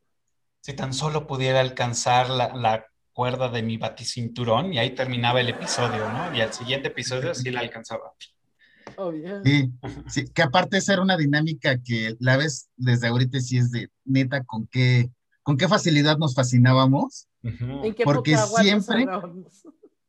Si 0.61 0.73
tan 0.73 0.93
solo 0.95 1.27
pudiera 1.27 1.61
alcanzar 1.61 2.31
la, 2.31 2.55
la 2.55 2.87
cuerda 3.13 3.49
de 3.49 3.63
mi 3.63 3.77
baticinturón 3.77 4.73
y 4.73 4.79
ahí 4.79 4.95
terminaba 4.95 5.41
el 5.41 5.49
episodio, 5.49 6.09
¿no? 6.13 6.35
Y 6.37 6.41
al 6.41 6.53
siguiente 6.53 6.89
episodio 6.89 7.35
sí 7.35 7.51
la 7.51 7.61
alcanzaba. 7.61 8.13
Obvio. 8.97 9.43
Sí, 9.45 9.73
sí, 10.09 10.25
que 10.33 10.43
aparte 10.43 10.79
esa 10.79 10.93
era 10.95 11.03
una 11.03 11.17
dinámica 11.17 11.83
que 11.83 12.15
la 12.21 12.37
ves 12.37 12.69
desde 12.77 13.09
ahorita 13.09 13.41
sí 13.41 13.59
es 13.59 13.71
de 13.71 13.91
neta 14.05 14.45
con 14.45 14.67
qué, 14.69 15.11
con 15.43 15.57
qué 15.57 15.69
facilidad 15.69 16.19
nos 16.19 16.35
fascinábamos. 16.35 17.29
¿En 17.43 17.95
qué 17.95 18.05
Porque 18.05 18.37
siempre-? 18.37 19.07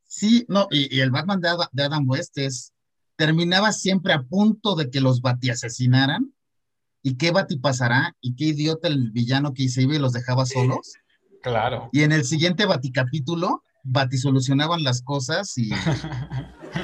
Sí, 0.06 0.46
no, 0.48 0.68
y, 0.72 0.96
y 0.96 1.02
el 1.02 1.12
Batman 1.12 1.42
de, 1.42 1.50
Ada- 1.50 1.70
de 1.72 1.84
Adam 1.84 2.08
West 2.08 2.38
es, 2.38 2.72
terminaba 3.16 3.72
siempre 3.74 4.14
a 4.14 4.22
punto 4.22 4.76
de 4.76 4.90
que 4.90 5.02
los 5.02 5.22
Bati 5.22 5.50
asesinaran. 5.50 6.34
¿Y 7.04 7.16
qué 7.18 7.32
Bati 7.32 7.58
pasará? 7.58 8.16
¿Y 8.22 8.36
qué 8.36 8.46
idiota 8.46 8.88
el 8.88 9.12
villano 9.12 9.54
que 9.54 9.68
se 9.70 9.84
iba 9.84 9.96
y 9.96 10.00
los 10.00 10.14
dejaba 10.14 10.46
solos? 10.46 10.94
Claro. 11.42 11.90
Y 11.94 12.04
en 12.04 12.12
el 12.12 12.26
siguiente 12.26 12.66
Baticapítulo, 12.66 13.64
Bati 13.84 14.18
solucionaban 14.18 14.84
las 14.84 15.02
cosas 15.02 15.58
y 15.58 15.70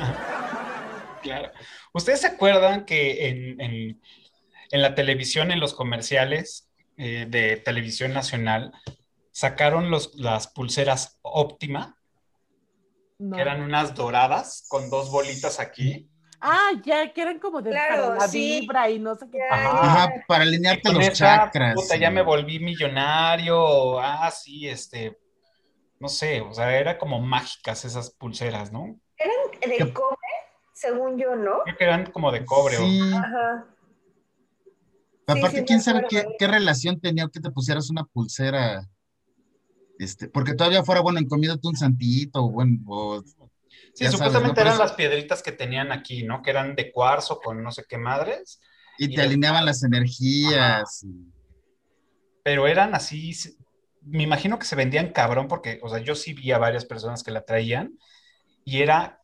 Claro. 1.22 1.51
¿Ustedes 1.93 2.22
se 2.22 2.27
acuerdan 2.27 2.86
que 2.86 3.29
en, 3.29 3.62
en- 3.62 4.01
en 4.72 4.82
la 4.82 4.96
televisión, 4.96 5.51
en 5.51 5.60
los 5.60 5.74
comerciales 5.75 6.67
eh, 6.98 7.27
de 7.29 7.58
televisión 7.58 8.12
nacional, 8.13 8.72
sacaron 9.32 9.91
los, 9.91 10.15
las 10.15 10.48
pulseras 10.48 11.20
óptima, 11.22 11.98
No. 13.20 13.36
que 13.36 13.41
eran 13.41 13.62
unas 13.62 13.93
doradas 13.93 14.65
con 14.67 14.89
dos 14.89 15.12
bolitas 15.12 15.60
aquí? 15.60 16.10
Ah, 16.45 16.71
ya, 16.83 17.13
que 17.13 17.21
eran 17.21 17.39
como 17.39 17.62
de 17.62 17.71
Claro, 17.71 18.03
para 18.03 18.15
la 18.17 18.27
sí. 18.27 18.59
vibra 18.59 18.89
y 18.89 19.00
no 19.00 19.15
sé 19.15 19.29
qué. 19.31 19.39
Ajá. 19.50 19.81
ajá, 19.81 20.13
para 20.27 20.43
alinearte 20.43 20.91
los 20.91 21.13
chakras. 21.13 21.75
puta, 21.75 21.95
ya 21.95 22.12
me 22.12 22.21
volví 22.21 22.59
millonario, 22.59 23.59
o, 23.59 24.00
ah, 24.00 24.29
sí, 24.29 24.67
este, 24.67 25.17
no 26.00 26.09
sé, 26.09 26.41
o 26.41 26.53
sea, 26.53 26.77
era 26.77 26.97
como 26.97 27.21
mágicas 27.21 27.85
esas 27.85 28.12
pulseras, 28.15 28.71
¿no? 28.71 29.00
De 29.62 29.77
¿Qué? 29.77 29.93
cobre, 29.93 30.17
según 30.73 31.17
yo, 31.17 31.35
¿no? 31.35 31.62
Creo 31.63 31.77
que 31.77 31.83
eran 31.85 32.12
como 32.12 32.31
de 32.31 32.45
cobre, 32.45 32.77
o- 32.77 32.81
Sí, 32.81 33.00
Ajá. 33.13 33.65
Sí, 35.25 35.39
aparte, 35.39 35.59
sí, 35.59 35.65
quién 35.65 35.81
sabe 35.81 36.05
qué, 36.09 36.25
qué 36.38 36.47
relación 36.47 37.00
tenía 37.00 37.29
que 37.31 37.39
te 37.39 37.51
pusieras 37.51 37.89
una 37.89 38.03
pulsera, 38.03 38.85
este, 39.97 40.27
porque 40.27 40.53
todavía 40.55 40.83
fuera, 40.83 41.01
bueno, 41.01 41.19
encomiéndate 41.19 41.67
un 41.67 41.75
santito, 41.77 42.43
o 42.43 42.51
bueno, 42.51 42.77
o- 42.88 43.23
Sí, 43.93 44.05
Ya 44.05 44.12
sabes, 44.12 44.17
supuestamente 44.17 44.62
eran 44.62 44.77
las 44.79 44.93
piedritas 44.93 45.43
que 45.43 45.51
tenían 45.51 45.91
aquí, 45.91 46.23
¿no? 46.23 46.41
Que 46.41 46.50
eran 46.50 46.75
de 46.75 46.91
cuarzo 46.91 47.39
con 47.39 47.62
no 47.63 47.71
sé 47.71 47.83
qué 47.88 47.97
madres, 47.97 48.59
y 48.97 49.05
Y 49.05 49.09
te 49.09 49.17
les- 49.17 49.27
alineaban 49.27 49.65
las 49.65 49.83
energías. 49.83 51.05
pero 52.43 52.67
eran 52.67 52.93
así, 52.95 53.31
me 54.01 54.23
imagino 54.23 54.59
que 54.59 54.65
se 54.65 54.75
vendían 54.75 55.12
cabrón 55.13 55.47
porque, 55.47 55.79
o 55.83 55.89
sea, 55.89 56.00
yo 56.00 56.15
sí 56.15 56.33
vi 56.33 56.51
a 56.51 56.57
varias 56.57 56.85
personas 56.85 57.23
que 57.23 57.31
la 57.31 57.45
traían 57.45 57.97
y 58.65 58.81
era 58.81 59.21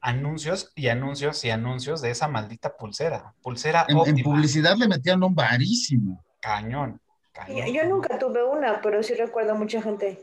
anuncios 0.00 0.72
y 0.74 0.88
anuncios 0.88 1.44
y 1.44 1.50
anuncios 1.50 2.00
de 2.00 2.10
esa 2.10 2.28
maldita 2.28 2.76
pulsera, 2.76 3.34
pulsera 3.42 3.84
En, 3.88 4.22
publicidad 4.22 4.76
le 4.76 4.88
metían 4.88 5.22
un 5.22 5.34
varísimo. 5.34 6.24
cañón, 6.40 7.00
Yo, 7.02 7.32
cañón. 7.32 7.72
yo 7.74 7.84
nunca 7.86 8.18
tuve 8.18 8.42
una, 8.44 8.80
pero 8.80 9.02
sí 9.02 9.14
recuerdo 9.14 9.52
a 9.52 9.54
mucha 9.54 9.82
gente 9.82 10.22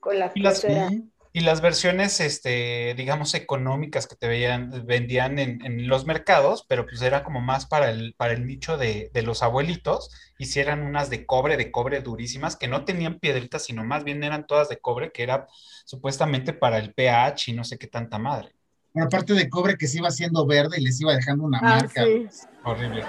con 0.00 0.18
la 0.18 0.26
las- 0.36 0.60
pulsera. 0.60 0.88
Sí, 0.88 1.10
Y 1.38 1.42
las 1.42 1.60
versiones, 1.60 2.18
este, 2.18 2.94
digamos, 2.96 3.32
económicas 3.34 4.08
que 4.08 4.16
te 4.16 4.26
veían, 4.26 4.84
vendían 4.86 5.38
en, 5.38 5.64
en 5.64 5.86
los 5.86 6.04
mercados, 6.04 6.64
pero 6.68 6.84
pues 6.84 7.00
era 7.00 7.22
como 7.22 7.40
más 7.40 7.66
para 7.66 7.90
el, 7.90 8.14
para 8.16 8.32
el 8.32 8.44
nicho 8.44 8.76
de, 8.76 9.10
de 9.14 9.22
los 9.22 9.44
abuelitos, 9.44 10.10
hicieran 10.38 10.82
unas 10.82 11.10
de 11.10 11.26
cobre, 11.26 11.56
de 11.56 11.70
cobre 11.70 12.00
durísimas, 12.00 12.56
que 12.56 12.66
no 12.66 12.84
tenían 12.84 13.20
piedritas, 13.20 13.64
sino 13.64 13.84
más 13.84 14.02
bien 14.02 14.24
eran 14.24 14.48
todas 14.48 14.68
de 14.68 14.78
cobre, 14.80 15.12
que 15.12 15.22
era 15.22 15.46
supuestamente 15.84 16.52
para 16.52 16.78
el 16.78 16.92
pH 16.92 17.52
y 17.52 17.54
no 17.54 17.62
sé 17.62 17.78
qué 17.78 17.86
tanta 17.86 18.18
madre. 18.18 18.52
Bueno, 18.92 19.06
aparte 19.06 19.34
de 19.34 19.48
cobre 19.48 19.76
que 19.76 19.86
se 19.86 19.98
iba 19.98 20.08
haciendo 20.08 20.44
verde 20.44 20.78
y 20.80 20.82
les 20.84 21.00
iba 21.00 21.14
dejando 21.14 21.44
una 21.44 21.58
Ah, 21.62 21.76
marca. 21.82 22.04
sí. 22.04 22.26
Horrible. 22.64 23.04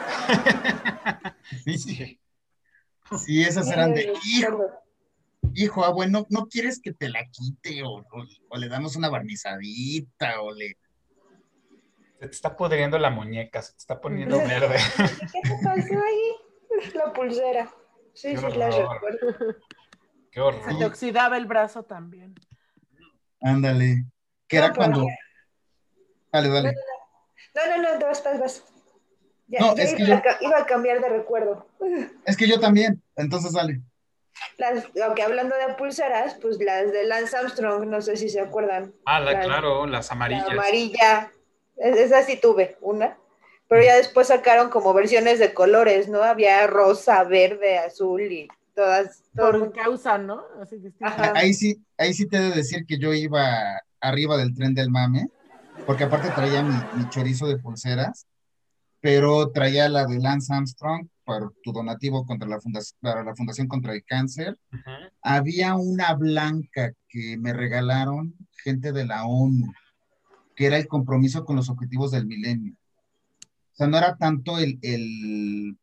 Sí, 1.65 1.77
Sí. 1.79 2.19
sí, 3.25 3.41
esas 3.41 3.67
eran 3.71 3.95
de, 3.95 4.13
hijo. 4.23 4.69
Hijo, 5.55 5.83
ah, 5.85 5.89
bueno, 5.91 6.25
¿no 6.29 6.47
quieres 6.47 6.81
que 6.81 6.93
te 6.93 7.09
la 7.09 7.25
quite? 7.31 7.83
O, 7.83 7.97
o- 7.97 8.25
o 8.49 8.57
le 8.57 8.67
damos 8.69 8.95
una 8.95 9.09
barnizadita, 9.09 10.41
o 10.41 10.53
le... 10.53 10.77
Se 12.19 12.27
te 12.27 12.31
está 12.35 12.55
pudriendo 12.55 12.97
la 12.97 13.09
muñeca, 13.09 13.61
se 13.61 13.71
te 13.73 13.77
está 13.79 14.01
poniendo 14.01 14.37
verde. 14.37 14.75
¿Qué 15.31 15.41
te 15.41 15.55
pasó 15.63 15.93
ahí? 16.03 16.91
La 16.93 17.13
pulsera. 17.13 17.73
Sí, 18.13 18.31
Qué 18.31 18.37
sí, 18.37 18.47
la 18.57 18.69
recuerdo. 18.69 19.35
Qué 20.31 20.41
horror. 20.41 20.63
Se 20.65 20.75
te 20.75 20.85
oxidaba 20.85 21.37
el 21.37 21.45
brazo 21.45 21.83
también. 21.83 22.35
Ándale. 23.41 24.05
Que 24.47 24.57
No, 24.57 24.63
era 24.65 24.73
pero 24.73 24.75
cuando... 24.75 25.07
Dale, 26.31 26.49
dale. 26.49 26.75
No, 27.55 27.77
no, 27.77 27.99
no, 27.99 28.05
vas, 28.05 28.23
vas, 28.23 28.39
vas. 28.39 28.63
Ya, 29.47 29.59
No, 29.61 29.75
ya 29.75 29.83
es 29.83 29.95
que 29.95 30.03
iba, 30.03 30.09
yo- 30.09 30.15
a, 30.17 30.21
ca- 30.21 30.37
iba 30.41 30.57
a 30.59 30.65
cambiar 30.65 31.01
de 31.01 31.09
recuerdo. 31.09 31.67
Es 32.25 32.37
que 32.37 32.47
yo 32.47 32.59
también, 32.59 33.01
entonces 33.15 33.53
dale. 33.53 33.81
Las, 34.57 34.85
aunque 35.05 35.23
hablando 35.23 35.55
de 35.55 35.73
pulseras, 35.75 36.35
pues 36.41 36.57
las 36.59 36.91
de 36.91 37.05
Lance 37.05 37.35
Armstrong, 37.37 37.85
no 37.87 38.01
sé 38.01 38.17
si 38.17 38.29
se 38.29 38.39
acuerdan. 38.41 38.93
Ah, 39.05 39.19
la- 39.19 39.33
La- 39.33 39.41
claro, 39.41 39.85
las 39.85 40.07
La 40.09 40.13
amarillas. 40.15 40.49
amarilla. 40.49 41.31
Es- 41.77 41.97
Esa 41.97 42.23
sí 42.23 42.37
tuve, 42.41 42.77
una. 42.81 43.17
Pero 43.67 43.83
ya 43.83 43.95
después 43.95 44.27
sacaron 44.27 44.69
como 44.69 44.93
versiones 44.93 45.37
de 45.39 45.53
colores, 45.53 46.09
¿no? 46.09 46.23
Había 46.23 46.65
rosa, 46.67 47.23
verde, 47.23 47.77
azul 47.77 48.21
y 48.21 48.47
todas. 48.75 49.21
todo 49.35 49.51
Por 49.51 49.71
causa, 49.73 50.17
¿no? 50.17 50.43
Así. 50.61 50.77
Ahí 51.35 51.53
sí, 51.53 51.81
ahí 51.97 52.13
sí 52.13 52.27
te 52.27 52.37
he 52.37 52.41
de 52.41 52.51
decir 52.51 52.85
que 52.87 52.97
yo 52.97 53.13
iba 53.13 53.79
arriba 54.01 54.37
del 54.37 54.55
tren 54.55 54.73
del 54.73 54.89
mame, 54.89 55.29
porque 55.85 56.03
aparte 56.05 56.31
traía 56.31 56.63
mi, 56.63 56.73
mi 56.95 57.07
chorizo 57.09 57.47
de 57.47 57.57
pulseras, 57.57 58.25
pero 59.01 59.51
traía 59.51 59.87
la 59.87 60.05
de 60.05 60.19
Lance 60.19 60.53
Armstrong 60.53 61.07
por 61.29 61.53
tu 61.63 61.71
donativo 61.71 62.25
contra 62.25 62.47
la 62.47 62.59
fundación, 62.59 62.97
para 63.01 63.23
la 63.23 63.35
Fundación 63.35 63.67
contra 63.67 63.93
el 63.93 64.03
Cáncer. 64.03 64.57
Había 65.21 65.75
una 65.75 66.15
blanca 66.15 66.93
que 67.07 67.37
me 67.37 67.53
regalaron 67.53 68.33
gente 68.63 68.91
de 68.91 69.05
la 69.05 69.25
ONU, 69.25 69.71
que 70.55 70.65
era 70.65 70.77
el 70.77 70.87
compromiso 70.87 71.45
con 71.45 71.55
los 71.55 71.69
objetivos 71.69 72.09
del 72.09 72.25
milenio. 72.25 72.73
O 73.43 73.75
sea, 73.75 73.85
no 73.85 73.97
era 73.99 74.17
tanto 74.17 74.57
el, 74.57 74.79
el, 74.81 75.77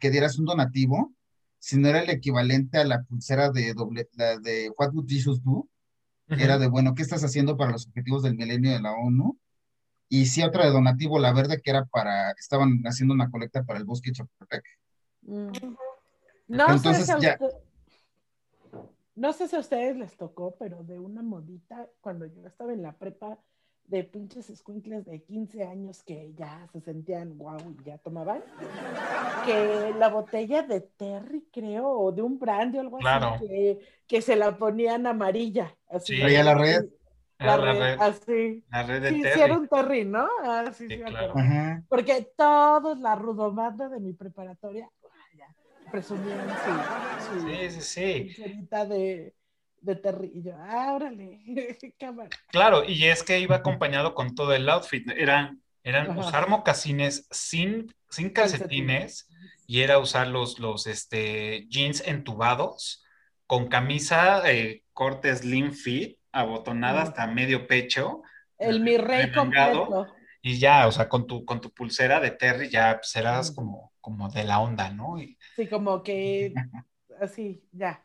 que 0.00 0.10
dieras 0.10 0.38
un 0.38 0.44
donativo, 0.44 1.12
sino 1.58 1.88
era 1.88 2.02
el 2.02 2.10
equivalente 2.10 2.78
a 2.78 2.84
la 2.84 3.02
pulsera 3.02 3.50
de 3.50 3.74
doble, 3.74 4.08
la 4.12 4.38
de 4.38 4.70
What 4.78 4.92
Would 4.94 5.08
Jesus 5.08 5.42
Do? 5.42 5.68
Era 6.28 6.58
de, 6.58 6.68
bueno, 6.68 6.94
¿qué 6.94 7.02
estás 7.02 7.24
haciendo 7.24 7.56
para 7.56 7.72
los 7.72 7.88
objetivos 7.88 8.22
del 8.22 8.36
milenio 8.36 8.70
de 8.70 8.80
la 8.80 8.92
ONU? 8.92 9.36
Y 10.08 10.26
sí, 10.26 10.42
otra 10.42 10.64
de 10.64 10.70
donativo, 10.70 11.18
la 11.18 11.32
verde, 11.32 11.60
que 11.60 11.70
era 11.70 11.84
para, 11.86 12.30
estaban 12.32 12.82
haciendo 12.84 13.12
una 13.12 13.30
colecta 13.30 13.64
para 13.64 13.78
el 13.78 13.84
bosque 13.84 14.12
Chapultepec. 14.12 14.62
Mm. 15.22 15.48
No, 16.48 16.64
Entonces, 16.70 16.96
sé 16.98 17.04
si 17.04 17.12
a 17.12 17.18
ya. 17.18 17.32
usted- 17.40 17.58
no 19.14 19.32
sé 19.32 19.46
si 19.48 19.56
a 19.56 19.60
ustedes 19.60 19.96
les 19.96 20.16
tocó, 20.16 20.54
pero 20.58 20.82
de 20.84 20.98
una 20.98 21.22
modita, 21.22 21.88
cuando 22.00 22.26
yo 22.26 22.46
estaba 22.46 22.72
en 22.72 22.82
la 22.82 22.92
prepa, 22.92 23.38
de 23.84 24.04
pinches 24.04 24.48
escuincles 24.48 25.04
de 25.04 25.22
15 25.22 25.64
años 25.64 26.02
que 26.04 26.32
ya 26.34 26.66
se 26.72 26.80
sentían 26.80 27.36
guau 27.36 27.58
y 27.78 27.84
ya 27.84 27.98
tomaban, 27.98 28.40
que 29.44 29.92
la 29.98 30.08
botella 30.08 30.62
de 30.62 30.80
Terry, 30.80 31.46
creo, 31.52 31.88
o 31.90 32.12
de 32.12 32.22
un 32.22 32.38
brandy 32.38 32.78
o 32.78 32.80
algo 32.80 32.98
Claro. 32.98 33.34
así, 33.34 33.46
que, 33.48 33.80
que 34.06 34.22
se 34.22 34.36
la 34.36 34.56
ponían 34.56 35.06
amarilla. 35.06 35.76
Así, 35.90 36.14
Sí. 36.16 36.22
La 36.22 36.54
red. 36.54 36.84
La 37.38 37.56
red, 37.56 37.78
red, 37.80 37.96
así. 38.00 38.64
la 38.70 38.82
red 38.84 39.02
de 39.02 39.08
Sí, 39.10 39.22
Terry. 39.22 39.52
un 39.52 39.66
Terry, 39.68 40.04
¿no? 40.04 40.28
Ah, 40.44 40.70
sí, 40.72 40.86
Sí, 40.88 41.00
claro. 41.00 41.34
Porque 41.88 42.32
todos, 42.36 43.00
la 43.00 43.16
rudomanda 43.16 43.88
de 43.88 43.98
mi 43.98 44.12
preparatoria, 44.12 44.88
presumían 45.92 46.48
su, 46.48 47.40
su 47.40 47.48
Sí, 47.48 47.70
sí, 47.70 47.80
sí. 48.34 48.66
de, 48.70 49.34
de 49.80 50.30
yo, 50.42 50.54
ah, 50.58 50.94
órale, 50.94 51.38
cámara. 51.98 52.30
Claro, 52.50 52.84
y 52.84 53.04
es 53.04 53.22
que 53.22 53.38
iba 53.38 53.56
acompañado 53.56 54.14
con 54.14 54.34
todo 54.34 54.54
el 54.54 54.68
outfit. 54.68 55.08
Eran, 55.10 55.62
eran 55.84 56.10
Ajá. 56.10 56.20
usar 56.20 56.48
mocasines 56.48 57.28
sin, 57.30 57.94
sin 58.10 58.30
calcetines 58.30 59.28
y 59.66 59.80
era 59.80 59.98
usar 59.98 60.28
los, 60.28 60.58
los 60.58 60.86
este, 60.86 61.66
jeans 61.68 62.02
entubados 62.06 63.04
con 63.46 63.68
camisa 63.68 64.50
eh, 64.50 64.82
corte 64.92 65.34
slim 65.36 65.72
fit, 65.72 66.18
abotonada 66.32 67.02
hasta 67.02 67.26
medio 67.26 67.66
pecho 67.66 68.22
El 68.58 68.80
mi 68.80 68.96
rey 68.96 69.30
completo. 69.32 70.06
Y 70.42 70.58
ya, 70.58 70.86
o 70.88 70.92
sea, 70.92 71.08
con 71.08 71.26
tu, 71.26 71.44
con 71.44 71.60
tu 71.60 71.72
pulsera 71.72 72.20
de 72.20 72.32
Terry 72.32 72.68
ya 72.68 72.96
pues, 72.98 73.14
eras 73.16 73.52
Mm. 73.52 73.54
como, 73.54 73.92
como 74.00 74.28
de 74.28 74.44
la 74.44 74.58
onda, 74.60 74.90
¿no? 74.90 75.18
Y- 75.18 75.38
Sí, 75.56 75.68
como 75.68 76.02
que 76.02 76.52
así, 77.20 77.64
ya. 77.72 78.04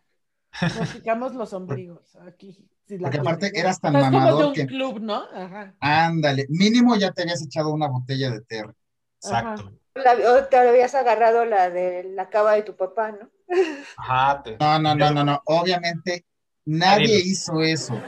Nos 0.61 0.89
picamos 0.89 1.33
los 1.35 1.51
ombligos 1.53 2.15
aquí. 2.17 2.57
La 2.87 2.99
Porque 3.09 3.19
aparte 3.19 3.51
eras 3.59 3.81
tan 3.81 3.95
Es 3.95 4.03
como 4.05 4.11
de 4.15 4.17
mamador 4.19 4.45
un 4.47 4.53
que- 4.53 4.65
club, 4.65 5.01
¿no? 5.01 5.23
Ajá. 5.33 5.75
Ándale, 5.81 6.45
mínimo 6.49 6.95
ya 6.95 7.11
te 7.11 7.23
habías 7.23 7.43
echado 7.43 7.73
una 7.73 7.87
botella 7.87 8.31
de 8.31 8.41
Terry. 8.41 8.73
exacto. 9.21 9.73
La- 9.95 10.13
o 10.31 10.43
te 10.45 10.57
habías 10.57 10.93
agarrado 10.95 11.43
la 11.43 11.69
de 11.71 12.03
la 12.03 12.29
cava 12.29 12.53
de 12.53 12.61
tu 12.63 12.75
papá, 12.75 13.11
¿no? 13.11 13.29
Ajá, 13.97 14.41
te- 14.43 14.57
No, 14.59 14.77
no, 14.79 14.95
no, 14.95 15.11
no, 15.11 15.23
no. 15.25 15.41
Obviamente 15.45 16.25
nadie 16.65 17.17
hizo 17.19 17.61
eso. 17.61 17.99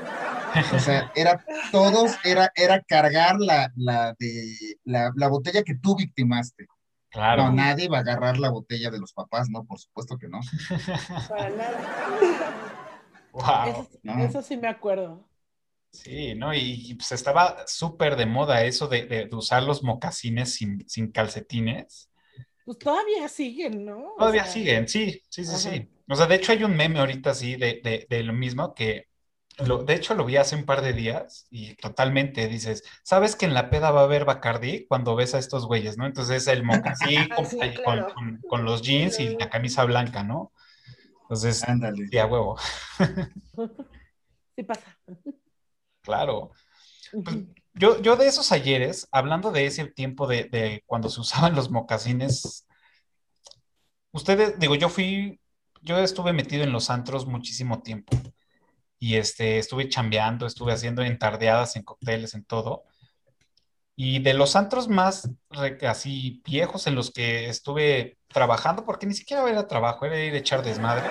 O 0.69 0.79
sea, 0.79 1.11
era 1.15 1.43
todos, 1.71 2.13
era, 2.23 2.51
era 2.55 2.81
cargar 2.81 3.39
la, 3.39 3.71
la 3.75 4.15
de 4.19 4.55
la, 4.83 5.11
la 5.15 5.27
botella 5.29 5.63
que 5.63 5.75
tú 5.75 5.95
victimaste. 5.95 6.67
claro. 7.09 7.43
No, 7.43 7.51
nadie 7.51 7.89
va 7.89 7.99
a 7.99 8.01
agarrar 8.01 8.39
la 8.39 8.49
botella 8.51 8.91
de 8.91 8.99
los 8.99 9.13
papás, 9.13 9.49
no, 9.49 9.65
por 9.65 9.79
supuesto 9.79 10.17
que 10.17 10.29
no. 10.29 10.39
Para 11.27 11.49
nada. 11.49 11.79
Wow. 13.33 13.65
Eso, 13.69 13.89
no. 14.03 14.13
eso 14.25 14.41
sí 14.41 14.57
me 14.57 14.67
acuerdo. 14.67 15.29
Sí, 15.91 16.35
¿no? 16.35 16.53
Y, 16.53 16.59
y, 16.91 16.95
pues 16.95 17.11
estaba 17.11 17.65
súper 17.67 18.15
de 18.15 18.25
moda 18.27 18.63
eso 18.63 18.87
de, 18.87 19.05
de- 19.05 19.25
de 19.27 19.35
usar 19.35 19.63
los 19.63 19.83
mocasines 19.83 20.53
sin, 20.53 20.87
sin 20.87 21.11
calcetines. 21.11 22.09
Pues 22.63 22.77
todavía 22.79 23.27
siguen, 23.27 23.85
¿no? 23.85 24.13
O 24.15 24.17
Todavía 24.19 24.43
sea, 24.43 24.53
siguen, 24.53 24.87
sí, 24.87 25.21
sí, 25.29 25.45
sí, 25.45 25.55
Ajá. 25.55 25.69
sí. 25.71 25.89
O 26.09 26.15
sea, 26.15 26.25
de 26.27 26.35
hecho 26.35 26.51
hay 26.51 26.63
un 26.63 26.75
meme 26.75 26.99
ahorita 26.99 27.31
así 27.31 27.55
de, 27.55 27.79
de, 27.83 28.05
de 28.09 28.23
lo 28.23 28.33
mismo 28.33 28.73
que, 28.75 29.07
lo, 29.65 29.83
de 29.83 29.93
hecho 29.95 30.13
lo 30.13 30.25
vi 30.25 30.37
hace 30.37 30.55
un 30.55 30.65
par 30.65 30.81
de 30.81 30.93
días 30.93 31.47
y 31.49 31.75
totalmente 31.75 32.47
dices, 32.47 32.83
¿sabes 33.03 33.35
que 33.35 33.45
en 33.45 33.53
la 33.53 33.69
peda 33.69 33.91
va 33.91 34.01
a 34.01 34.03
haber 34.05 34.25
Bacardí 34.25 34.85
cuando 34.87 35.15
ves 35.15 35.33
a 35.35 35.39
estos 35.39 35.65
güeyes, 35.65 35.97
¿no? 35.97 36.05
Entonces 36.05 36.47
el 36.47 36.63
mocasín 36.63 37.27
con, 37.35 37.45
Sí, 37.45 37.57
con- 37.57 37.71
claro. 37.71 38.13
con- 38.13 38.41
con 38.47 38.65
los 38.65 38.81
jeans 38.81 39.19
y 39.19 39.37
la 39.37 39.49
camisa 39.49 39.83
blanca, 39.85 40.23
¿no? 40.23 40.51
Entonces, 41.23 41.63
Ándale. 41.63 42.07
sí, 42.07 42.17
a 42.17 42.25
huevo, 42.25 42.57
Sí 44.55 44.63
pasa. 44.63 44.97
claro. 46.01 46.51
Pues, 47.23 47.37
yo, 47.73 48.01
yo 48.01 48.15
de 48.17 48.27
esos 48.27 48.51
ayeres, 48.51 49.07
hablando 49.11 49.51
de 49.51 49.65
ese 49.65 49.85
tiempo 49.85 50.27
de, 50.27 50.45
de 50.45 50.83
cuando 50.85 51.07
se 51.09 51.21
usaban 51.21 51.55
los 51.55 51.69
mocasines, 51.69 52.67
ustedes, 54.11 54.59
digo, 54.59 54.75
yo 54.75 54.89
fui, 54.89 55.39
yo 55.81 55.97
estuve 55.99 56.33
metido 56.33 56.63
en 56.63 56.71
los 56.73 56.89
antros 56.89 57.25
muchísimo 57.25 57.81
tiempo 57.81 58.17
y 58.99 59.15
este, 59.15 59.57
estuve 59.59 59.87
chambeando, 59.89 60.45
estuve 60.45 60.73
haciendo 60.73 61.01
entardeadas 61.03 61.75
en 61.75 61.83
cócteles, 61.83 62.33
en 62.33 62.43
todo. 62.43 62.83
Y 63.95 64.19
de 64.19 64.33
los 64.33 64.55
antros 64.55 64.87
más 64.87 65.29
re- 65.49 65.77
así 65.87 66.41
viejos 66.45 66.87
en 66.87 66.95
los 66.95 67.11
que 67.11 67.49
estuve 67.49 68.17
trabajando, 68.27 68.85
porque 68.85 69.05
ni 69.05 69.13
siquiera 69.13 69.49
era 69.49 69.67
trabajo, 69.67 70.05
era 70.05 70.19
ir 70.23 70.33
a 70.33 70.37
echar 70.37 70.63
desmadre, 70.63 71.09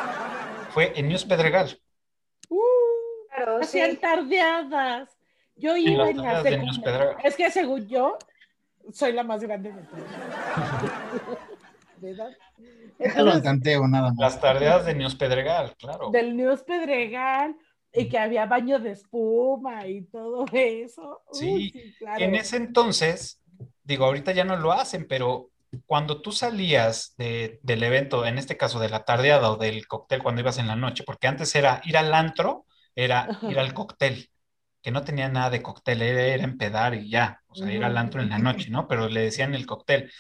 fue 0.71 0.93
en 0.97 1.09
News 1.09 1.25
Pedregal. 1.25 1.81
Uh, 2.49 2.59
Claro, 3.35 3.59
sí. 3.63 3.81
hacían 3.81 3.97
tardeadas. 3.99 5.11
Yo 5.55 5.77
En 5.77 5.83
iba 5.93 6.05
las 6.07 6.11
en 6.11 6.17
la 6.25 6.43
secundaria. 6.43 7.17
Es 7.23 7.37
que 7.37 7.51
según 7.51 7.87
yo, 7.89 8.17
soy 8.93 9.13
la 9.13 9.23
más 9.23 9.43
grande 9.43 9.73
de 9.73 9.83
todos. 9.83 10.03
¿De 11.99 12.11
edad? 12.11 12.31
Entonces, 12.99 13.43
tanteo, 13.43 13.87
nada 13.87 14.09
más. 14.11 14.17
Las 14.19 14.41
tardeadas 14.41 14.87
de 14.87 14.95
News 14.95 15.15
Pedregal, 15.15 15.77
claro. 15.77 16.11
del 16.11 16.37
News 16.37 16.63
Pedregal 16.63 17.57
y 17.99 18.09
que 18.09 18.19
había 18.19 18.47
baño 18.47 18.79
de 18.79 18.93
espuma 18.93 19.87
y 19.87 20.03
todo 20.05 20.45
eso. 20.53 21.23
Uy, 21.31 21.73
Sí, 21.73 21.95
claro. 21.99 22.25
En 22.25 22.35
ese 22.35 22.57
entonces, 22.57 23.41
digo, 23.85 24.05
ahorita 24.07 24.33
ya 24.33 24.45
no 24.45 24.57
lo 24.57 24.73
hacen, 24.73 25.07
pero 25.09 25.51
cuando 25.87 26.23
tú 26.23 26.33
salías 26.33 27.15
de- 27.19 27.61
del 27.63 27.83
evento, 27.83 28.25
en 28.27 28.39
este 28.39 28.57
caso 28.57 28.81
de 28.81 28.89
la 28.89 29.05
tardeada 29.05 29.51
o 29.53 29.57
del 29.57 29.87
cóctel 29.87 30.23
cuando 30.23 30.41
ibas 30.41 30.59
en 30.59 30.67
la 30.69 30.77
noche, 30.77 31.05
porque 31.05 31.27
antes 31.29 31.55
era 31.55 31.81
ir 31.85 31.97
al 31.97 32.15
antro, 32.15 32.67
era 32.95 33.37
ir 33.47 33.59
al 33.59 33.75
cóctel, 33.75 34.31
que 34.83 34.91
no 34.91 35.05
tenía 35.05 35.29
nada 35.29 35.51
de 35.51 35.63
cóctel, 35.63 36.03
era, 36.03 36.23
era 36.23 36.45
empedar 36.45 36.95
y 36.95 37.11
ya, 37.11 37.43
o 37.49 37.55
sea, 37.55 37.73
ir 37.73 37.85
al 37.85 37.97
antro 37.99 38.23
en 38.23 38.31
la 38.31 38.39
noche, 38.39 38.71
¿no? 38.71 38.89
Pero 38.89 39.09
le 39.09 39.21
decían 39.23 39.55
el 39.55 39.67
cóctel. 39.67 40.11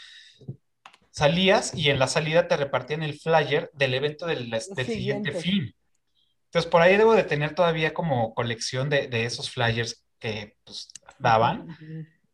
Salías 1.10 1.74
y 1.74 1.90
en 1.90 1.98
la 1.98 2.06
salida 2.06 2.48
te 2.48 2.56
repartían 2.56 3.02
el 3.02 3.18
flyer 3.18 3.70
del 3.74 3.94
evento 3.94 4.26
del, 4.26 4.48
del 4.50 4.88
siguiente 4.88 5.32
Siguiente. 5.32 5.32
fin. 5.32 5.74
Entonces, 6.48 6.70
por 6.70 6.80
ahí 6.80 6.96
debo 6.96 7.14
de 7.14 7.24
tener 7.24 7.54
todavía 7.54 7.92
como 7.92 8.34
colección 8.34 8.88
de, 8.88 9.06
de 9.08 9.24
esos 9.26 9.50
flyers 9.50 10.02
que 10.18 10.56
pues, 10.64 10.88
daban. 11.18 11.76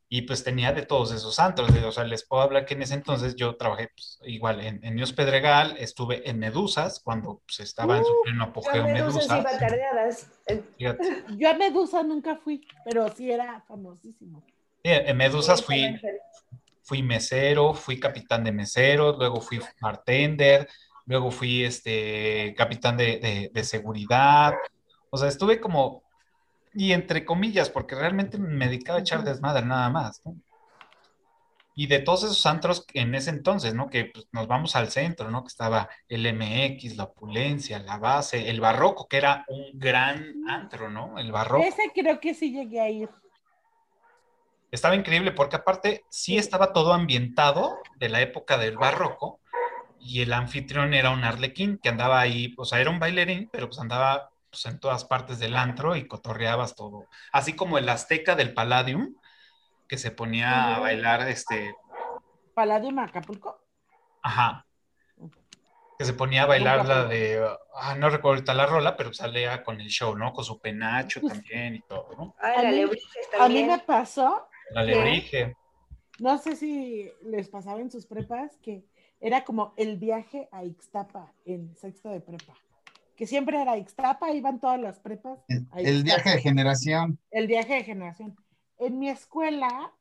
Y 0.09 0.23
pues 0.23 0.45
tenía 0.45 0.73
de 0.73 0.87
todos 0.87 1.11
esos 1.13 1.41
antros. 1.41 1.71
O 1.71 1.91
sea, 1.93 2.05
les 2.05 2.25
puedo 2.25 2.43
hablar 2.43 2.65
que 2.65 2.75
en 2.75 2.83
ese 2.83 2.95
entonces 2.95 3.35
yo 3.35 3.57
trabajé 3.57 3.89
pues, 3.89 4.21
igual 4.23 4.61
en, 4.61 4.85
en 4.85 4.95
News 4.95 5.13
Pedregal, 5.13 5.77
estuve 5.79 6.29
en 6.31 6.39
Medusas 6.39 7.01
cuando 7.03 7.43
pues, 7.45 7.59
estaba 7.61 7.99
en 7.99 8.05
su 8.05 8.13
pleno 8.23 8.45
Yo 8.45 8.51
apogeo 8.51 8.85
me 8.85 9.03
dulces 9.03 9.29
Medusas. 9.29 9.61
iba. 10.79 10.93
Eh. 10.93 11.05
Yo 11.37 11.51
a 11.51 11.55
Medusa 11.55 12.05
nunca 12.05 12.37
fui, 12.37 12.65
pero 12.85 13.09
sí 13.09 13.33
era 13.33 13.65
famosísimo. 13.67 14.45
Sí, 14.85 14.91
en 14.93 15.17
Medusas 15.17 15.65
fui, 15.65 16.01
fui 16.83 17.03
mesero, 17.03 17.75
fui 17.75 17.99
capitán 17.99 18.45
de 18.45 18.53
meseros, 18.53 19.19
luego 19.19 19.41
fui 19.41 19.59
bartender, 19.81 20.69
luego 21.07 21.31
fui 21.31 21.65
este 21.65 22.55
capitán 22.57 22.97
de, 22.97 23.19
de- 23.19 23.51
de 23.53 23.65
seguridad. 23.65 24.55
O 25.11 25.19
sea, 25.19 25.29
estuve 25.29 25.61
como, 25.61 26.03
y 26.75 26.93
entre 26.93 27.25
comillas, 27.25 27.71
porque 27.71 27.95
realmente 27.95 28.39
me 28.39 28.67
dedicaba 28.67 28.99
a 28.99 29.03
echar 29.03 29.23
desmadre 29.25 29.65
nada 29.67 29.91
más, 29.91 30.21
¿no? 30.25 30.35
Y 31.77 31.89
de 31.89 31.99
todos 31.99 32.23
esos 32.23 32.47
antros 32.47 32.87
en 32.95 33.17
ese 33.17 33.31
entonces, 33.31 33.75
¿no? 33.75 33.91
Que 33.91 34.05
pues, 34.05 34.29
nos 34.31 34.47
vamos 34.47 34.77
al 34.77 34.93
centro, 34.93 35.29
¿no? 35.31 35.43
Que 35.43 35.49
estaba 35.49 35.89
el 36.09 36.25
MX, 36.25 36.97
la 36.97 37.05
opulencia, 37.05 37.81
la 37.81 37.99
base, 37.99 38.49
el 38.49 38.61
barroco, 38.61 39.09
que 39.09 39.17
era 39.17 39.45
un 39.49 39.71
gran 39.75 40.49
antro, 40.49 40.89
¿no? 40.89 41.19
El 41.19 41.33
barroco. 41.33 41.65
Ese 41.65 41.91
creo 41.93 42.21
que 42.21 42.33
sí 42.33 42.53
llegué 42.53 42.81
a 42.81 42.89
ir. 42.91 43.09
Estaba 44.71 44.95
increíble 44.95 45.33
porque 45.33 45.57
aparte 45.57 46.05
sí 46.09 46.37
estaba 46.39 46.73
todo 46.73 46.93
ambientado 46.93 47.79
de 47.97 48.09
la 48.09 48.21
época 48.21 48.57
del 48.57 48.77
barroco 48.77 49.41
y 50.05 50.21
el 50.21 50.33
anfitrión 50.35 50.93
era 50.93 51.11
un 51.11 51.25
arlequín 51.25 51.79
que 51.83 51.89
andaba 51.89 52.21
ahí, 52.21 52.53
o 52.59 52.65
sea, 52.67 52.79
era 52.81 52.91
un 52.91 52.99
bailarín, 53.01 53.49
pero 53.51 53.69
pues 53.69 53.81
andaba 53.81 54.31
pues, 54.51 54.67
en 54.67 54.79
todas 54.79 55.05
partes 55.07 55.39
del 55.39 55.57
antro 55.57 55.97
y 55.97 56.07
cotorreabas 56.07 56.77
todo. 56.77 57.09
Así 57.33 57.57
como 57.57 57.79
el 57.79 57.89
azteca 57.89 58.37
del 58.37 58.53
Palladium, 58.53 59.17
que 59.89 59.97
se 59.97 60.11
ponía 60.11 60.77
a 60.77 60.79
bailar, 60.81 61.27
este, 61.29 61.75
Palladium 62.55 62.99
Acapulco. 62.99 63.59
ajá, 64.23 64.67
que 65.99 66.05
se 66.05 66.13
ponía 66.13 66.43
a 66.43 66.47
bailar 66.47 66.87
la 66.87 67.05
de, 67.05 67.43
ah, 67.75 67.95
no 67.95 68.11
recuerdo 68.11 68.35
ahorita 68.37 68.53
la 68.53 68.67
rola, 68.67 68.97
pero 68.97 69.13
salía 69.15 69.63
con 69.63 69.81
el 69.81 69.89
show, 69.89 70.17
¿no? 70.17 70.33
Con 70.33 70.45
su 70.45 70.61
penacho 70.61 71.21
Pues- 71.23 71.33
también 71.33 71.77
y 71.77 71.81
todo, 71.83 72.09
¿no? 72.17 72.35
Ah, 72.41 72.55
A 72.59 72.63
la 72.63 72.89
A 73.41 73.49
mí 73.49 73.65
me 73.65 73.79
pasó, 73.79 74.49
La 74.71 74.83
lebrige. 74.83 75.57
No 76.19 76.39
sé 76.39 76.57
si 76.57 77.11
les 77.23 77.49
pasaba 77.49 77.81
en 77.81 77.91
sus 77.91 78.07
prepas 78.07 78.57
que 78.63 78.85
era 79.21 79.45
como 79.45 79.75
el 79.77 79.97
viaje 79.97 80.49
a 80.53 80.65
Ixtapa 80.65 81.33
en 81.45 81.75
sexto 81.77 82.11
de 82.11 82.21
prepa. 82.21 82.55
Que 83.17 83.27
siempre 83.27 83.61
era 83.61 83.79
Ixtapa, 83.79 84.33
iban 84.33 84.61
todas 84.61 84.81
las 84.81 84.99
prepas. 84.99 85.39
El, 85.49 86.03
viaje 86.03 86.31
de 86.31 86.39
generación. 86.41 87.19
El 87.31 87.47
viaje 87.47 87.75
de 87.75 87.85
generación. 87.85 88.37
En 88.79 88.99
mi 88.99 89.09
escuela, 89.09 89.93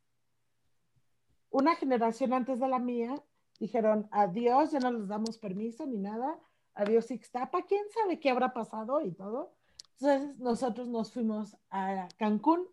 una 1.49 1.76
generación 1.76 2.34
antes 2.34 2.60
de 2.60 2.67
la 2.67 2.80
mía, 2.80 3.21
dijeron 3.60 4.08
adiós, 4.12 4.71
ya 4.71 4.80
no 4.80 4.91
les 4.91 5.08
damos 5.08 5.38
permiso 5.38 5.86
ni 5.86 5.97
nada. 5.97 6.39
Adiós 6.73 7.12
Ixtapa, 7.12 7.63
quién 7.63 7.84
sabe 7.93 8.19
qué 8.19 8.32
habrá 8.32 8.52
pasado 8.54 9.02
y 9.02 9.12
todo. 9.12 9.54
Entonces 9.99 10.39
nosotros 10.39 10.88
nos 10.88 11.12
fuimos 11.12 11.56
a 11.69 12.08
Cancún 12.17 12.67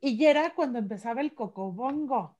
y 0.00 0.16
ya 0.16 0.30
era 0.30 0.54
cuando 0.54 0.78
empezaba 0.78 1.20
el 1.20 1.34
cocobongo. 1.34 2.37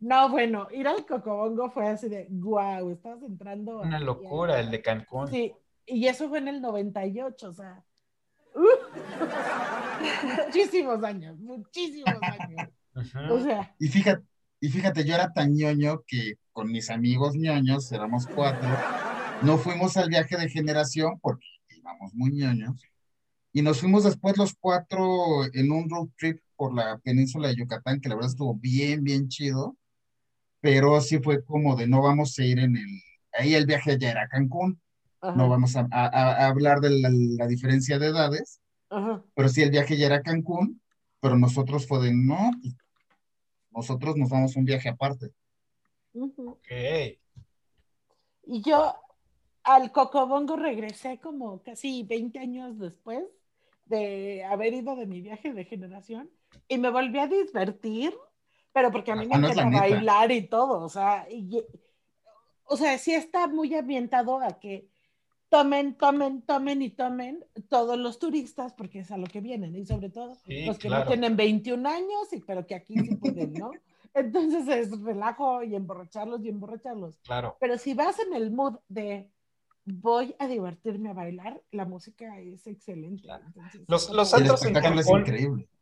No, 0.00 0.30
bueno, 0.30 0.66
ir 0.72 0.88
al 0.88 1.04
cocobongo 1.06 1.70
fue 1.70 1.86
así 1.88 2.08
de, 2.08 2.26
wow, 2.30 2.90
estás 2.90 3.22
entrando. 3.22 3.80
Una 3.80 4.00
locura 4.00 4.54
a- 4.54 4.60
el 4.60 4.70
de 4.70 4.80
Cancún. 4.80 5.28
Sí, 5.28 5.52
y 5.86 6.06
eso 6.06 6.28
fue 6.28 6.38
en 6.38 6.48
el 6.48 6.60
98, 6.62 7.48
o 7.50 7.52
sea. 7.52 7.84
¡uh! 8.54 8.60
muchísimos 10.46 11.02
años, 11.04 11.38
muchísimos 11.38 12.22
años. 12.22 12.68
O 13.30 13.40
sea, 13.40 13.74
Y 13.78 13.88
fíjate, 13.88 14.24
y 14.60 14.68
fíjate, 14.68 15.04
yo 15.04 15.14
era 15.14 15.32
tan 15.32 15.54
ñoño 15.54 16.02
que 16.06 16.34
con 16.52 16.70
mis 16.70 16.90
amigos 16.90 17.34
ñoños, 17.36 17.90
éramos 17.92 18.26
cuatro, 18.26 18.68
no 19.42 19.58
fuimos 19.58 19.96
al 19.96 20.08
viaje 20.08 20.36
de 20.36 20.48
generación 20.48 21.18
porque 21.20 21.46
íbamos 21.76 22.12
muy 22.14 22.30
ñoños. 22.32 22.82
Y 23.52 23.62
nos 23.62 23.80
fuimos 23.80 24.04
después 24.04 24.36
los 24.36 24.54
cuatro 24.54 25.06
en 25.52 25.72
un 25.72 25.88
road 25.90 26.08
trip 26.18 26.40
por 26.56 26.74
la 26.74 26.98
península 26.98 27.48
de 27.48 27.56
Yucatán, 27.56 28.00
que 28.00 28.08
la 28.08 28.14
verdad 28.14 28.30
estuvo 28.30 28.54
bien, 28.54 29.02
bien 29.02 29.28
chido. 29.28 29.76
Pero 30.60 31.00
sí 31.00 31.18
fue 31.20 31.44
como 31.44 31.76
de 31.76 31.86
no 31.86 32.02
vamos 32.02 32.38
a 32.38 32.44
ir 32.44 32.58
en 32.58 32.76
el. 32.76 32.86
Ahí 33.32 33.54
el 33.54 33.66
viaje 33.66 33.98
ya 33.98 34.10
era 34.10 34.28
Cancún. 34.28 34.80
ajá, 35.20 35.36
No 35.36 35.48
vamos 35.48 35.76
a, 35.76 35.86
a- 35.92 36.06
a 36.44 36.46
hablar 36.48 36.80
de 36.80 36.90
la, 36.90 37.10
la 37.12 37.46
diferencia 37.46 37.98
de 37.98 38.08
edades, 38.08 38.60
ajá. 38.90 39.22
pero 39.34 39.48
sí 39.48 39.62
el 39.62 39.70
viaje 39.70 39.96
ya 39.96 40.06
era 40.06 40.22
Cancún, 40.22 40.80
pero 41.20 41.38
nosotros 41.38 41.86
fue 41.86 42.00
de 42.06 42.12
no, 42.14 42.50
nosotros 43.70 44.16
nos 44.16 44.30
vamos 44.30 44.56
un 44.56 44.64
viaje 44.64 44.88
aparte. 44.88 45.32
Y 48.42 48.62
yo 48.62 48.94
al 49.62 49.92
Cocobongo 49.92 50.56
regresé 50.56 51.18
como 51.20 51.62
casi 51.62 52.02
20 52.04 52.38
años 52.38 52.78
después 52.78 53.24
de 53.86 54.44
haber 54.44 54.74
ido 54.74 54.96
de 54.96 55.06
mi 55.06 55.20
viaje 55.20 55.52
de 55.52 55.64
generación 55.64 56.30
y 56.68 56.78
me 56.78 56.90
volví 56.90 57.18
a 57.18 57.26
divertir, 57.26 58.14
pero 58.72 58.90
porque 58.90 59.12
a 59.12 59.16
mí 59.16 59.26
me 59.26 59.34
Ah, 59.34 59.38
la 59.38 59.48
encanta 59.52 59.80
bailar 59.80 60.32
y 60.32 60.46
todo, 60.48 60.80
o 60.84 60.88
sea, 60.88 61.26
y- 61.30 61.64
o 62.64 62.76
sea, 62.76 62.96
sí 62.98 63.12
está 63.14 63.46
muy 63.48 63.74
ambientado 63.74 64.38
a 64.40 64.60
que 64.60 64.88
tomen, 65.48 65.94
tomen, 65.96 66.42
tomen 66.42 66.82
y 66.82 66.90
tomen 66.90 67.44
todos 67.68 67.98
los 67.98 68.18
turistas, 68.20 68.72
porque 68.74 69.00
es 69.00 69.10
a 69.10 69.16
lo 69.18 69.26
que 69.26 69.40
vienen, 69.40 69.74
y 69.74 69.84
sobre 69.84 70.08
todo 70.10 70.36
Sí, 70.36 70.64
los 70.66 70.78
que 70.78 70.86
claro. 70.88 71.04
no 71.04 71.08
tienen 71.10 71.36
21 71.36 71.86
años, 71.86 72.32
y, 72.32 72.40
pero 72.40 72.66
que 72.66 72.76
aquí 72.76 72.94
sí 72.94 73.16
pueden, 73.16 73.54
¿no? 73.54 73.72
Entonces 74.14 74.68
es 74.68 75.00
relajo 75.02 75.62
y 75.62 75.74
emborracharlos 75.74 76.44
y 76.44 76.48
emborracharlos. 76.48 77.16
Claro. 77.18 77.56
Pero 77.60 77.78
si 77.78 77.94
vas 77.94 78.18
en 78.20 78.34
el 78.34 78.50
mood 78.52 78.76
de 78.88 79.28
voy 79.84 80.34
a 80.38 80.46
divertirme 80.46 81.10
a 81.10 81.14
bailar, 81.14 81.60
la 81.72 81.84
música 81.84 82.38
es 82.38 82.66
excelente. 82.66 83.28
Entonces, 83.46 83.82
Los- 83.88 84.10
los 84.10 84.30
Santos 84.30 84.64
en 84.64 84.74
Cancún. 84.74 85.24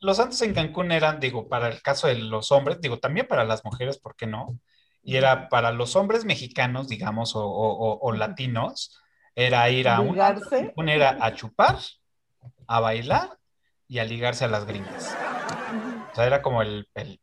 Los 0.00 0.16
santos 0.16 0.40
en 0.42 0.54
Cancún 0.54 0.92
eran, 0.92 1.20
digo, 1.20 1.48
para 1.48 1.68
el 1.68 1.82
caso 1.82 2.06
de 2.06 2.16
los 2.16 2.52
hombres, 2.52 2.80
digo, 2.80 2.98
también 2.98 3.26
para 3.26 3.44
las 3.44 3.64
mujeres, 3.64 3.98
¿por 3.98 4.14
qué 4.16 4.26
no? 4.26 4.58
Y 5.02 5.16
era 5.16 5.48
para 5.48 5.72
los 5.72 5.96
hombres 5.96 6.24
mexicanos, 6.24 6.88
digamos, 6.88 7.34
o, 7.34 7.44
o- 7.44 7.72
o- 7.72 7.98
o 8.00 8.12
latinos, 8.12 8.98
era 9.34 9.68
ir 9.70 9.88
a 9.88 10.00
un 10.00 10.16
Cancún, 10.66 10.88
era 10.88 11.16
a 11.20 11.34
chupar, 11.34 11.78
a 12.66 12.80
bailar 12.80 13.38
y 13.88 13.98
a 13.98 14.04
ligarse 14.04 14.44
a 14.44 14.48
las 14.48 14.64
gringas. 14.66 15.16
O 16.12 16.14
sea, 16.14 16.26
era 16.26 16.42
como 16.42 16.62
el... 16.62 16.88
el- 16.94 17.20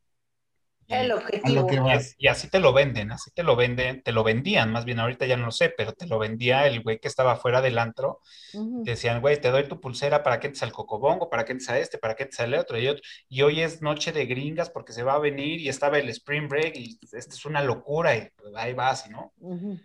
El 0.87 1.11
A 1.43 1.49
lo 1.49 1.65
que 1.65 1.79
vas. 1.79 1.95
as- 1.97 2.15
y 2.17 2.27
así 2.27 2.47
te 2.49 2.59
lo 2.59 2.71
venden, 2.73 3.11
así 3.11 3.31
te 3.31 3.41
lo 3.43 3.55
venden, 3.55 4.03
te 4.03 4.11
lo 4.11 4.23
vendían, 4.23 4.71
más 4.71 4.85
bien 4.85 4.99
ahorita 4.99 5.25
ya 5.25 5.35
no 5.35 5.45
lo 5.47 5.51
sé, 5.51 5.69
pero 5.75 5.93
te 5.93 6.05
lo 6.05 6.19
vendía 6.19 6.67
el 6.67 6.81
güey 6.83 6.99
que 6.99 7.07
estaba 7.07 7.35
fuera 7.37 7.61
del 7.61 7.77
antro 7.79 8.19
Ujú. 8.53 8.83
te 8.83 8.91
decían, 8.91 9.19
güey, 9.19 9.41
te 9.41 9.49
doy 9.49 9.67
tu 9.67 9.81
pulsera 9.81 10.21
para 10.21 10.39
que 10.39 10.47
entres 10.47 10.61
al 10.63 10.71
cocobongo, 10.71 11.29
para 11.29 11.43
que 11.43 11.53
entres 11.53 11.69
a 11.71 11.79
este, 11.79 11.97
para 11.97 12.15
que 12.15 12.23
entres 12.23 12.39
al 12.39 12.53
otro 12.53 12.77
y 12.77 12.87
otro. 12.87 13.01
Y 13.27 13.41
hoy 13.41 13.61
es 13.61 13.81
noche 13.81 14.11
de 14.11 14.25
gringas 14.27 14.69
porque 14.69 14.93
se 14.93 15.01
va 15.03 15.15
a 15.15 15.19
venir 15.19 15.59
y 15.59 15.69
estaba 15.69 15.97
el 15.97 16.07
spring 16.09 16.47
break 16.47 16.75
y 16.75 16.99
esto 17.11 17.33
es 17.35 17.45
una 17.45 17.63
locura 17.63 18.15
y 18.15 18.29
ahí 18.55 18.73
vas, 18.73 19.09
¿no? 19.09 19.33
Ujú. 19.39 19.79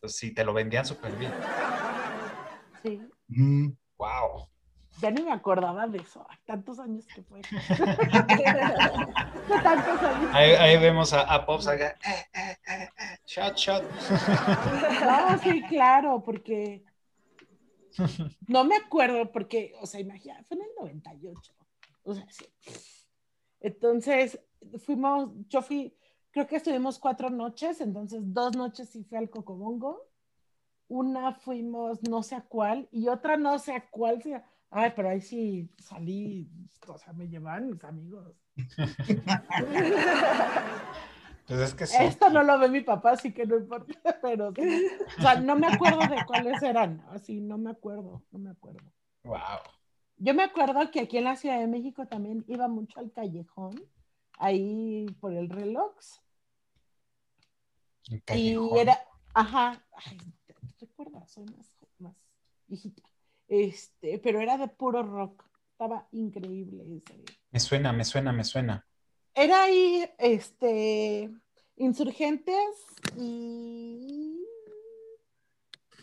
Pues 0.00 0.16
sí, 0.16 0.34
te 0.34 0.44
lo 0.44 0.52
vendían 0.52 0.84
súper 0.84 1.12
bien. 1.12 1.32
Sí. 2.82 3.00
Mm, 3.28 3.70
Wow. 3.96 4.48
Ya 5.02 5.10
ni 5.10 5.22
me 5.22 5.32
acordaba 5.32 5.88
de 5.88 5.98
eso. 5.98 6.24
Tantos 6.46 6.78
años 6.78 7.04
que 7.12 7.22
fue. 7.22 7.40
tantos 9.62 10.00
años. 10.00 10.30
Ahí, 10.32 10.52
ahí 10.52 10.78
vemos 10.78 11.12
a, 11.12 11.22
a 11.22 11.44
Pops 11.44 11.66
acá, 11.66 11.96
eh, 12.06 12.24
eh, 12.32 12.56
eh, 12.68 12.88
eh, 12.96 13.18
shot, 13.26 13.56
shot. 13.56 13.82
No, 15.04 15.38
sí, 15.38 15.60
claro, 15.62 16.22
porque 16.24 16.84
no 18.46 18.62
me 18.62 18.76
acuerdo, 18.76 19.32
porque, 19.32 19.74
o 19.80 19.86
sea, 19.86 19.98
imagina, 20.00 20.40
fue 20.46 20.56
en 20.56 20.62
el 20.62 20.70
98. 20.78 21.52
O 22.04 22.14
sea, 22.14 22.24
sí. 22.30 22.46
Entonces, 23.58 24.38
fuimos, 24.84 25.30
yo 25.48 25.62
fui, 25.62 25.96
creo 26.30 26.46
que 26.46 26.56
estuvimos 26.56 27.00
cuatro 27.00 27.28
noches, 27.28 27.80
entonces 27.80 28.20
dos 28.22 28.56
noches 28.56 28.88
sí 28.88 29.02
fui 29.02 29.18
al 29.18 29.30
Cocobongo, 29.30 30.00
una 30.86 31.32
fuimos 31.32 32.00
no 32.08 32.22
sé 32.22 32.36
a 32.36 32.42
cuál, 32.42 32.88
y 32.92 33.08
otra 33.08 33.36
no 33.36 33.58
sé 33.58 33.74
a 33.74 33.90
cuál, 33.90 34.22
ay, 34.72 34.92
pero 34.96 35.08
ahí 35.08 35.20
sí 35.20 35.70
salí, 35.78 36.50
o 36.88 36.98
sea, 36.98 37.12
me 37.12 37.28
llevaban 37.28 37.70
mis 37.70 37.82
amigos. 37.84 38.34
Pues 41.44 41.58
es 41.58 41.74
que 41.74 41.86
sí. 41.86 41.96
Esto 41.98 42.30
no 42.30 42.44
lo 42.44 42.56
ve 42.58 42.68
mi 42.68 42.82
papá, 42.82 43.10
así 43.10 43.32
que 43.32 43.44
no 43.44 43.56
importa, 43.56 43.92
pero 44.22 44.52
sí. 44.54 44.86
O 45.18 45.22
sea, 45.22 45.40
no 45.40 45.56
me 45.56 45.66
acuerdo 45.66 45.98
de 45.98 46.24
cuáles 46.24 46.62
eran, 46.62 47.04
así, 47.10 47.40
no 47.40 47.58
me 47.58 47.70
acuerdo, 47.70 48.22
no 48.30 48.38
me 48.38 48.50
acuerdo. 48.50 48.92
Wow. 49.24 49.58
Yo 50.18 50.34
me 50.34 50.44
acuerdo 50.44 50.88
que 50.92 51.00
aquí 51.00 51.18
en 51.18 51.24
la 51.24 51.36
Ciudad 51.36 51.58
de 51.58 51.66
México 51.66 52.06
también 52.06 52.44
iba 52.46 52.68
mucho 52.68 53.00
al 53.00 53.10
callejón, 53.10 53.74
ahí 54.38 55.06
por 55.20 55.32
el 55.32 55.50
reloj, 55.50 55.92
y 58.34 58.78
era, 58.78 58.98
ajá, 59.34 59.84
ay, 60.06 60.18
¿te 60.46 60.54
te 60.54 60.86
recuerdas? 60.86 61.30
Soy 61.30 61.44
más, 61.44 61.76
más 61.98 62.16
viejita, 62.66 63.02
este, 63.52 64.18
pero 64.18 64.40
era 64.40 64.56
de 64.56 64.66
puro 64.66 65.02
rock, 65.02 65.44
estaba 65.72 66.08
increíble 66.12 66.84
ese. 66.96 67.22
Me 67.50 67.60
suena, 67.60 67.92
me 67.92 68.04
suena, 68.04 68.32
me 68.32 68.44
suena. 68.44 68.86
Era 69.34 69.64
ahí, 69.64 70.08
este, 70.16 71.30
Insurgentes 71.76 72.86
y 73.18 74.42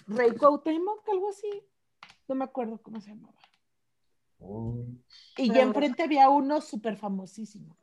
Rey 0.05 0.31
Cuauhtémoc, 0.31 1.09
algo 1.09 1.29
así. 1.29 1.49
No 2.27 2.35
me 2.35 2.43
acuerdo 2.43 2.79
cómo 2.83 3.01
se 3.01 3.09
llamaba. 3.09 3.33
Y 5.37 5.51
ya 5.51 5.63
enfrente 5.63 6.03
había 6.03 6.29
uno 6.29 6.61
súper 6.61 6.97
famosísimo. 6.97 7.75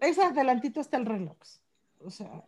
Ese 0.00 0.22
adelantito 0.22 0.80
está 0.80 0.96
el 0.96 1.06
reloj. 1.06 1.38
O 1.98 2.10
sea. 2.10 2.44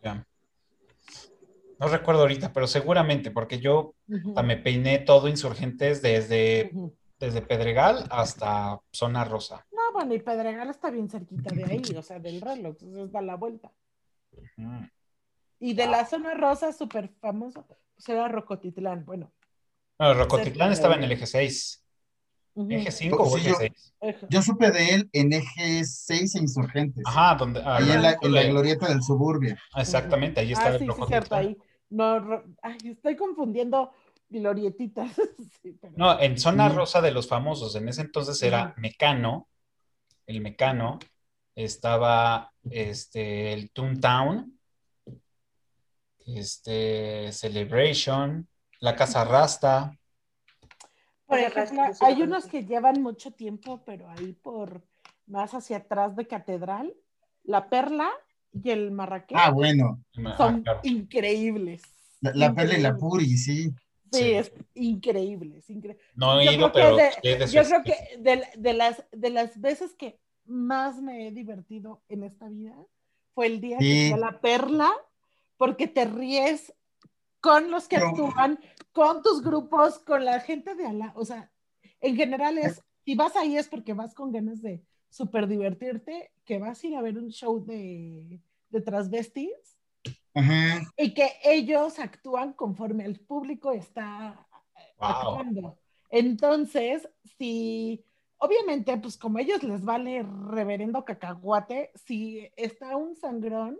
No 1.79 1.87
recuerdo 1.87 2.21
ahorita, 2.21 2.53
pero 2.53 2.67
seguramente, 2.67 3.31
porque 3.31 3.59
yo 3.59 3.93
me 4.07 4.57
peiné 4.57 4.99
todo 4.99 5.27
insurgentes 5.27 6.01
desde, 6.01 6.71
desde 7.19 7.41
Pedregal 7.41 8.05
hasta 8.09 8.79
Zona 8.91 9.23
Rosa. 9.25 9.65
No, 9.71 9.81
bueno, 9.93 10.13
y 10.13 10.19
Pedregal 10.19 10.69
está 10.69 10.89
bien 10.89 11.09
cerquita 11.09 11.53
de 11.53 11.65
ahí, 11.65 11.83
o 11.95 12.01
sea, 12.01 12.19
del 12.19 12.41
reloj, 12.41 12.75
entonces 12.81 13.11
da 13.11 13.21
la 13.21 13.35
vuelta. 13.35 13.71
Y 15.59 15.73
de 15.73 15.87
la 15.87 16.05
zona 16.05 16.33
rosa, 16.35 16.71
súper 16.71 17.09
famoso, 17.19 17.65
pues 17.65 17.79
era 18.09 18.27
Rocotitlán. 18.27 19.05
Bueno, 19.05 19.31
Bueno, 19.97 20.13
Rocotitlán 20.15 20.71
estaba 20.71 20.95
en 20.95 21.03
el 21.03 21.11
eje 21.11 21.25
6. 21.25 21.83
ujú, 22.53 22.71
¿Eje 22.71 22.91
5 22.91 23.23
o 23.23 23.29
Sí, 23.29 23.41
eje 23.41 23.49
yo- 23.49 23.55
6? 23.55 23.93
eje. 24.01 24.27
Yo 24.29 24.41
supe 24.43 24.69
de 24.71 24.89
él 24.93 25.09
en 25.13 25.33
eje 25.33 25.83
6 25.83 26.35
e 26.35 26.39
Insurgentes. 26.39 27.03
Ajá, 27.07 27.35
donde, 27.35 27.59
ah, 27.63 27.77
Ahí 27.77 27.89
en 27.91 28.01
la, 28.03 28.17
en 28.21 28.33
la 28.33 28.43
glorieta 28.43 28.87
del 28.87 29.01
suburbio. 29.01 29.55
Exactamente, 29.75 30.39
ahí 30.41 30.51
está 30.51 30.65
Ah, 30.65 30.69
el 30.73 30.79
sí, 30.79 30.85
sí, 30.85 30.87
Rocotitlán. 30.91 31.07
cierto, 31.09 31.35
ahí. 31.35 31.57
No, 31.89 32.43
ay, 32.61 32.77
estoy 32.83 33.15
confundiendo 33.15 33.91
glorietitas. 34.29 35.11
Sí, 35.61 35.77
pero- 35.79 35.93
No, 35.95 36.19
en 36.19 36.37
Zona. 36.37 36.69
Rosa 36.69 37.01
de 37.01 37.11
los 37.11 37.27
famosos, 37.27 37.75
en 37.75 37.87
ese 37.89 38.01
entonces 38.01 38.41
era. 38.43 38.73
Mecano, 38.77 39.47
el 40.25 40.41
Mecano, 40.41 40.99
estaba 41.55 42.51
este, 42.69 43.53
el 43.53 43.71
Toontown, 43.71 44.59
este, 46.25 47.31
Celebration, 47.31 48.47
la 48.79 48.95
Casa 48.95 49.23
Rasta, 49.23 49.97
Por 51.25 51.39
ejemplo, 51.39 51.83
hay 52.01 52.21
unos 52.21 52.45
que 52.45 52.65
llevan 52.65 53.01
mucho 53.01 53.31
tiempo, 53.31 53.83
pero 53.85 54.09
ahí 54.09 54.33
por 54.33 54.83
más 55.25 55.53
hacia 55.53 55.77
atrás 55.77 56.15
de 56.15 56.27
Catedral, 56.27 56.93
la 57.43 57.69
perla 57.69 58.09
y 58.63 58.69
el 58.69 58.91
marraqués 58.91 59.37
Ah, 59.41 59.51
bueno, 59.51 60.03
Ah, 60.25 60.35
son 60.37 60.63
claro. 60.63 60.79
increíbles. 60.83 61.81
la, 62.21 62.33
la 62.33 62.53
perla 62.55 62.77
y 62.77 62.81
la 62.81 62.97
puri, 62.97 63.37
sí. 63.37 63.69
Sí, 64.11 64.19
Sí. 64.19 64.31
es 64.31 64.53
increíble, 64.73 65.57
es 65.57 65.69
increíble. 65.69 66.01
No 66.15 66.39
he 66.39 66.45
Yo 66.45 66.51
ido, 66.53 66.71
creo 66.71 66.95
pero 66.95 67.11
que 67.21 67.35
de- 67.37 67.47
Yo 67.47 67.61
creo 67.63 67.83
que 67.83 68.17
de, 68.19 68.43
de 68.57 68.73
las, 68.73 69.03
de 69.11 69.29
las 69.29 69.59
veces 69.59 69.93
que 69.95 70.19
más 70.45 71.01
me 71.01 71.27
he 71.27 71.31
divertido 71.31 72.01
en 72.07 72.23
esta 72.23 72.47
vida 72.47 72.73
fue 73.33 73.47
el 73.47 73.59
día 73.61 73.77
Sí. 73.79 73.85
que 73.85 74.03
fui 74.13 74.13
a 74.13 74.31
la 74.31 74.39
perla, 74.39 74.89
porque 75.57 75.87
te 75.87 76.05
ríes 76.05 76.73
con 77.41 77.69
los 77.69 77.87
que 77.87 77.97
actúan, 77.97 78.59
con 78.93 79.21
tus 79.21 79.43
grupos, 79.43 79.99
con 79.99 80.23
la 80.25 80.39
gente 80.39 80.73
de 80.75 80.85
ala. 80.87 81.11
O 81.15 81.25
sea, 81.25 81.51
en 81.99 82.15
general 82.15 82.57
es, 82.57 82.81
si 83.05 83.13
vas 83.15 83.35
ahí 83.35 83.57
es 83.57 83.67
porque 83.67 83.93
vas 83.93 84.13
con 84.15 84.31
ganas 84.31 84.61
de 84.61 84.81
súper 85.09 85.47
divertirte, 85.47 86.31
que 86.45 86.59
vas 86.59 86.83
a 86.83 86.87
ir 86.87 86.95
a 86.95 87.01
ver 87.01 87.17
un 87.17 87.29
show 87.29 87.63
de, 87.63 88.39
de 88.69 88.81
transvestis 88.81 89.77
Ajá. 90.33 90.81
y 90.97 91.13
que 91.13 91.29
ellos 91.43 91.99
actúan 91.99 92.53
conforme 92.53 93.05
el 93.05 93.19
público 93.19 93.71
está 93.71 94.43
Wow. 94.99 95.09
actuando. 95.09 95.79
Entonces, 96.09 97.07
si 97.37 98.03
obviamente, 98.37 98.97
pues 98.97 99.17
como 99.17 99.37
a 99.37 99.41
ellos 99.41 99.61
les 99.63 99.83
vale 99.83 100.25
reverendo 100.49 101.05
cacahuate, 101.05 101.91
si 101.95 102.49
está 102.55 102.95
un 102.95 103.15
sangrón, 103.15 103.77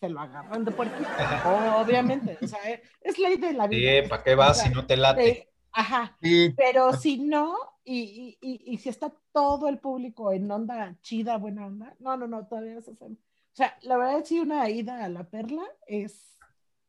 se 0.00 0.08
lo 0.08 0.20
agarran 0.20 0.64
de 0.64 0.70
puerquito. 0.72 1.08
obviamente, 1.78 2.38
o 2.42 2.46
sea, 2.46 2.58
es 3.02 3.18
ley 3.18 3.36
de 3.36 3.52
la 3.52 3.66
vida. 3.66 4.02
Sí, 4.02 4.08
¿para 4.08 4.22
qué 4.22 4.34
vas 4.34 4.52
O 4.52 4.54
sea, 4.60 4.68
si 4.70 4.74
no 4.74 4.86
te 4.86 4.96
late? 4.96 5.28
Eh, 5.28 5.48
ajá, 5.72 6.16
Sí, 6.22 6.54
pero 6.56 6.92
si 6.94 7.18
no, 7.18 7.54
y, 7.84 8.38
y, 8.40 8.50
y, 8.50 8.74
y 8.74 8.78
si 8.78 8.88
está 8.88 9.12
todo 9.32 9.68
el 9.68 9.78
público 9.78 10.32
en 10.32 10.50
onda 10.50 10.96
chida, 11.02 11.36
buena 11.36 11.66
onda, 11.66 11.94
no, 11.98 12.16
no, 12.16 12.26
no, 12.26 12.46
todavía 12.46 12.80
se 12.80 12.92
hacen. 12.92 13.18
O 13.52 13.56
sea, 13.56 13.76
la 13.82 13.96
verdad, 13.96 14.24
sí, 14.24 14.38
una 14.38 14.68
ida 14.70 15.04
a 15.04 15.08
la 15.08 15.28
perla 15.28 15.64
es 15.86 16.38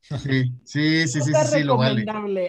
sí, 0.02 0.54
sí, 0.64 1.08
sí, 1.08 1.22
sí, 1.22 1.34
sí, 1.34 1.64
lo 1.64 1.78
vale. 1.78 2.06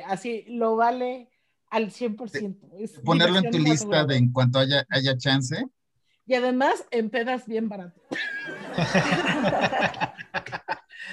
Así, 0.07 0.45
lo 0.49 0.77
vale 0.77 1.31
al 1.71 1.91
100%. 1.91 2.71
Es 2.79 3.01
Ponerlo 3.01 3.39
en 3.39 3.51
tu 3.51 3.59
lista 3.59 4.05
de 4.05 4.17
en 4.17 4.33
cuanto 4.33 4.59
haya, 4.59 4.87
haya 4.91 5.17
chance. 5.17 5.67
Y 6.27 6.35
además, 6.35 6.85
en 6.91 7.11
pedas 7.11 7.47
bien 7.47 7.69
barato. 7.69 8.01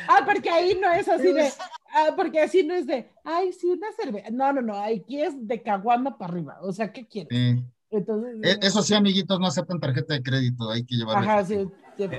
ah, 0.08 0.22
porque 0.26 0.50
ahí 0.50 0.78
no 0.80 0.92
es 0.92 1.08
así 1.08 1.34
de. 1.34 1.50
Ah, 1.92 2.14
porque 2.16 2.42
así 2.42 2.64
no 2.64 2.76
es 2.76 2.86
de. 2.86 3.12
Ay, 3.24 3.52
sí, 3.54 3.68
una 3.68 3.92
cerveza. 3.94 4.30
No, 4.30 4.54
no, 4.54 4.62
no. 4.62 4.80
Aquí 4.82 5.22
es 5.22 5.34
de 5.48 5.64
caguama 5.64 6.18
para 6.18 6.34
arriba. 6.34 6.58
O 6.62 6.72
sea, 6.72 6.92
¿qué 6.94 7.08
quieres? 7.08 7.30
Sí. 7.32 7.64
Entonces. 7.90 8.38
E- 8.44 8.60
Eso 8.68 8.84
sí, 8.84 8.94
amiguitos, 8.94 9.40
no 9.40 9.48
aceptan 9.48 9.80
tarjeta 9.80 10.14
de 10.14 10.22
crédito, 10.22 10.70
hay 10.70 10.86
que 10.86 10.96
llevarlo. 10.96 11.28
Ajá, 11.28 11.44
sí. 11.44 11.68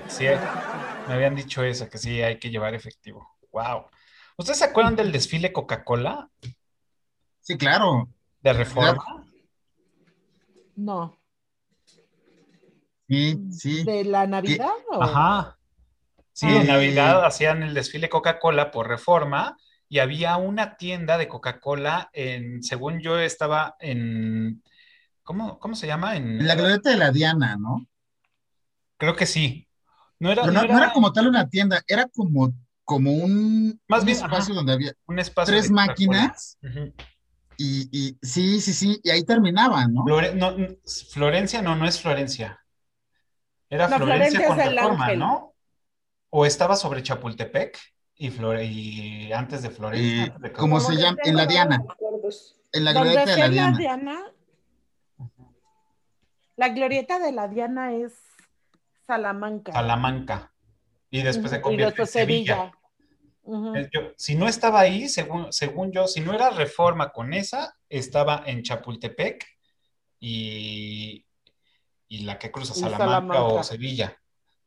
Sí, 0.09 0.25
Me 1.09 1.15
habían 1.15 1.35
dicho 1.35 1.63
eso, 1.65 1.89
que 1.89 1.99
sí 1.99 2.21
hay 2.23 2.39
que 2.39 2.51
llevar 2.51 2.75
efectivo. 2.75 3.29
Wow. 3.53 3.87
¿Ustedes 4.37 4.59
se 4.59 4.65
acuerdan 4.67 4.97
del 4.97 5.13
desfile 5.13 5.53
Coca-Cola 5.53 6.29
Sí, 7.41 7.57
claro. 7.57 8.09
de 8.43 8.53
reforma? 8.53 9.27
No. 10.77 11.19
Sí, 13.09 13.39
sí. 13.51 13.85
¿De 13.85 14.05
la 14.05 14.27
Navidad? 14.27 14.71
o? 14.91 15.03
Ajá. 15.03 15.59
Sí, 16.33 16.47
Ah. 16.49 16.61
en 16.61 16.67
Navidad 16.69 17.25
hacían 17.25 17.63
el 17.63 17.75
desfile 17.75 18.09
Coca-Cola 18.09 18.71
por 18.71 18.89
reforma 18.89 19.57
y 19.89 19.99
había 19.99 20.37
una 20.37 20.77
tienda 20.77 21.19
de 21.19 21.27
Coca-Cola 21.29 22.09
en, 22.13 22.63
según 22.63 23.01
yo 23.01 23.19
estaba 23.19 23.75
en, 23.81 24.63
¿cómo, 25.23 25.59
cómo 25.59 25.75
se 25.75 25.87
llama? 25.89 26.17
En, 26.17 26.41
En 26.41 26.47
la 26.47 26.55
glorieta 26.55 26.91
de 26.91 26.97
la 26.97 27.11
Diana, 27.11 27.57
¿no? 27.57 27.87
creo 28.97 29.17
que 29.17 29.25
sí. 29.27 29.67
No 30.21 30.31
era, 30.31 30.47
no 30.47 30.63
era 30.63 30.93
como 30.93 31.13
tal 31.13 31.29
una 31.29 31.49
tienda, 31.49 31.83
era 31.89 32.07
como, 32.15 32.53
como 32.85 33.11
un, 33.11 33.81
Más 33.89 34.01
un 34.01 34.07
bien, 34.07 34.19
espacio 34.19 34.53
ajá. 34.53 34.55
donde 34.55 34.73
había 34.75 34.93
un 35.07 35.19
espacio 35.19 35.53
tres 35.53 35.71
máquinas 35.71 36.59
y, 37.57 37.89
y 37.91 38.19
sí, 38.23 38.61
sí, 38.61 38.73
sí, 38.75 39.01
y 39.03 39.11
ahí 39.11 39.25
terminaba, 39.25 39.87
¿no? 39.87 40.05
Flore- 40.05 40.35
no, 40.35 40.51
n- 40.53 40.79
Florencia, 41.11 41.63
no, 41.63 41.75
no 41.75 41.87
es 41.87 42.01
Florencia. 42.01 42.59
Era 43.71 43.89
No, 43.89 43.97
Florencia 43.97 44.41
Florencia 44.41 44.49
con 44.49 44.93
reforma. 44.93 45.15
¿no? 45.15 45.55
O 46.31 46.45
estaba 46.45 46.77
sobre 46.77 47.03
Chapultepec 47.03 47.79
y, 48.17 48.31
Flore- 48.31 48.65
y 48.71 49.33
antes 49.33 49.63
de 49.63 49.71
Florencia. 49.71 50.25
Eh, 50.25 50.27
antes 50.27 50.43
de 50.43 50.53
¿cómo 50.53 50.79
Como 50.79 50.81
se 50.81 50.97
llama? 50.97 51.17
En 51.25 51.37
la 51.37 51.47
Diana. 51.47 51.83
En 52.73 52.85
la 52.85 52.93
glorieta 52.93 53.37
de 53.37 53.49
la. 53.49 53.73
Diana. 53.73 54.21
La 56.57 56.69
glorieta 56.69 57.19
de 57.19 57.33
la 57.33 57.49
Diana 57.49 57.95
es 57.95 58.13
Salamanca. 59.15 59.73
Salamanca. 59.73 60.55
Y 61.11 61.23
después 61.23 61.51
se 61.51 61.57
Ujú, 61.57 61.61
y 61.61 61.63
convierte 61.63 62.03
en 62.03 62.07
Sevilla. 62.07 62.73
Yo- 63.93 64.13
si 64.17 64.37
no 64.37 64.47
estaba 64.47 64.79
ahí, 64.81 65.09
según, 65.09 65.53
según 65.53 65.91
yo, 65.91 66.07
si 66.07 66.21
no 66.21 66.33
era 66.33 66.51
Reforma 66.51 67.11
con 67.11 67.33
esa, 67.35 67.75
estaba 67.89 68.45
en 68.47 68.63
Chapultepec 68.63 69.45
y, 70.21 71.27
y 72.07 72.19
la 72.21 72.39
que 72.39 72.53
cruza 72.53 72.75
Salamanca, 72.75 73.35
Salamanca. 73.35 73.43
o 73.43 73.63
Sevilla. 73.65 74.17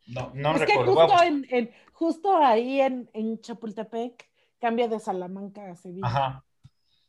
No, 0.07 0.31
no 0.35 0.55
es 0.55 0.61
que 0.65 0.65
recuerdo. 0.65 1.07
Justo, 1.07 1.23
en, 1.23 1.45
en- 1.49 1.71
justo 1.93 2.37
ahí 2.37 2.81
en, 2.81 3.09
en 3.13 3.39
Chapultepec 3.39 4.29
cambia 4.59 4.89
de 4.89 4.99
Salamanca 4.99 5.71
a 5.71 5.75
Sevilla. 5.77 6.07
Ajá. 6.07 6.45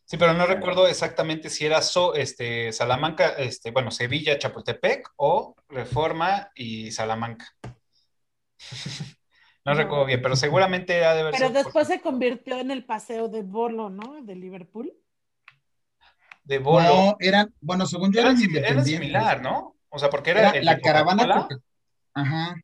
Sí, 0.06 0.16
pero 0.18 0.34
no 0.34 0.46
recuerdo 0.46 0.86
exactamente 0.86 1.48
si 1.48 1.64
era 1.64 1.80
so, 1.80 2.14
este, 2.14 2.72
Salamanca, 2.72 3.30
este, 3.38 3.70
bueno, 3.70 3.90
Sevilla, 3.90 4.38
Chapultepec 4.38 5.08
o 5.16 5.56
Reforma 5.68 6.50
y 6.54 6.90
Salamanca. 6.92 7.46
No 9.66 9.72
No. 9.72 9.78
recuerdo 9.80 10.04
bien, 10.04 10.20
pero 10.20 10.36
seguramente 10.36 11.06
ha 11.06 11.14
de 11.14 11.20
haber 11.22 11.34
Pero 11.38 11.48
después 11.48 11.88
se 11.88 12.02
convirtió 12.02 12.58
en 12.58 12.70
el 12.70 12.84
paseo 12.84 13.28
de 13.30 13.40
Bolo, 13.40 13.88
¿no? 13.88 14.20
De 14.22 14.34
Liverpool. 14.36 14.92
de 16.42 16.58
Bolo. 16.58 16.82
No, 16.86 17.16
eran, 17.18 17.54
bueno, 17.62 17.86
según 17.86 18.12
yo 18.12 18.20
Eran, 18.20 18.36
eran 18.38 18.56
eran 18.72 18.84
similar, 18.84 19.40
¿no? 19.40 19.74
O 19.88 19.98
sea, 19.98 20.10
porque 20.10 20.32
era, 20.32 20.50
Era 20.50 20.58
el 20.58 20.66
la 20.66 20.78
caravana. 20.80 21.48
Ajá. 22.12 22.56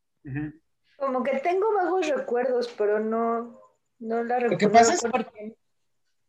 Como 0.98 1.22
que 1.22 1.38
tengo 1.38 1.72
vagos 1.74 2.06
recuerdos, 2.06 2.68
pero 2.76 3.00
no, 3.00 3.58
no 4.00 4.22
la 4.22 4.34
recuerdo. 4.38 4.58
que 4.58 4.68
pasa 4.68 4.92
es- 4.92 5.00
porque- 5.10 5.56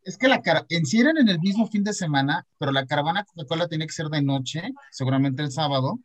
Es 0.04 0.18
que 0.18 0.28
la 0.28 0.42
cara, 0.42 0.66
en 0.70 0.86
sí 0.86 1.00
eran 1.00 1.18
en 1.18 1.30
el 1.30 1.40
mismo 1.40 1.68
fin 1.68 1.84
de 1.84 1.94
semana, 1.94 2.46
pero 2.58 2.72
la 2.72 2.86
caravana 2.86 3.24
Coca-Cola 3.24 3.68
tenía 3.68 3.86
que 3.86 3.94
ser 3.94 4.08
de 4.08 4.22
noche, 4.22 4.64
seguramente 4.90 5.44
el 5.44 5.52
sábado, 5.52 6.00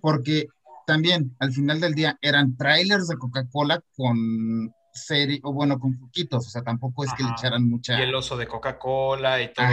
porque 0.00 0.46
también 0.86 1.34
al 1.40 1.52
final 1.52 1.80
del 1.80 1.94
día 1.94 2.16
eran 2.20 2.56
trailers 2.56 3.08
de 3.08 3.16
Coca-Cola 3.16 3.82
con 3.96 4.72
serie, 4.92 5.40
o 5.42 5.52
bueno, 5.52 5.80
con 5.80 5.98
poquitos, 5.98 6.46
o 6.46 6.50
sea, 6.50 6.62
tampoco 6.62 7.04
es 7.04 7.12
que 7.14 7.24
le 7.24 7.30
echaran 7.30 7.68
mucha. 7.68 7.98
Y 7.98 8.02
el 8.02 8.14
oso 8.14 8.36
de 8.36 8.46
Coca-Cola 8.46 9.42
y 9.42 9.52
todo. 9.52 9.66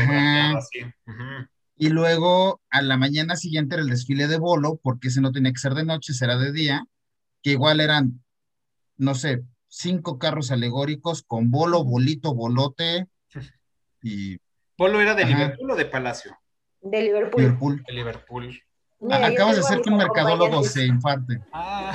Y 1.77 1.89
luego 1.89 2.61
a 2.69 2.81
la 2.81 2.97
mañana 2.97 3.35
siguiente 3.35 3.75
era 3.75 3.83
el 3.83 3.89
desfile 3.89 4.27
de 4.27 4.37
bolo, 4.37 4.79
porque 4.81 5.09
ese 5.09 5.21
no 5.21 5.31
tenía 5.31 5.51
que 5.51 5.59
ser 5.59 5.73
de 5.75 5.85
noche, 5.85 6.13
será 6.13 6.37
de 6.37 6.51
día, 6.51 6.85
que 7.43 7.51
igual 7.51 7.79
eran, 7.79 8.23
no 8.97 9.13
sé, 9.13 9.43
cinco 9.67 10.17
carros 10.17 10.51
alegóricos 10.51 11.23
con 11.23 11.51
bolo, 11.51 11.83
bolito, 11.83 12.33
bolote 12.33 13.07
y 14.01 14.37
¿Bolo 14.77 14.99
era 14.99 15.13
de 15.13 15.23
Ajá. 15.23 15.31
Liverpool 15.33 15.71
o 15.71 15.75
de 15.75 15.85
Palacio? 15.85 16.35
De 16.81 17.01
Liverpool. 17.01 17.41
Liverpool. 17.41 17.83
De 17.85 17.93
Liverpool. 17.93 18.61
Mira, 18.99 19.27
yo 19.29 19.33
Acabas 19.33 19.55
de 19.55 19.61
hacer 19.61 19.81
que 19.81 19.89
un 19.89 19.97
mercadólogo 19.97 20.63
se 20.63 20.85
infarte. 20.85 21.39
Ah, 21.51 21.93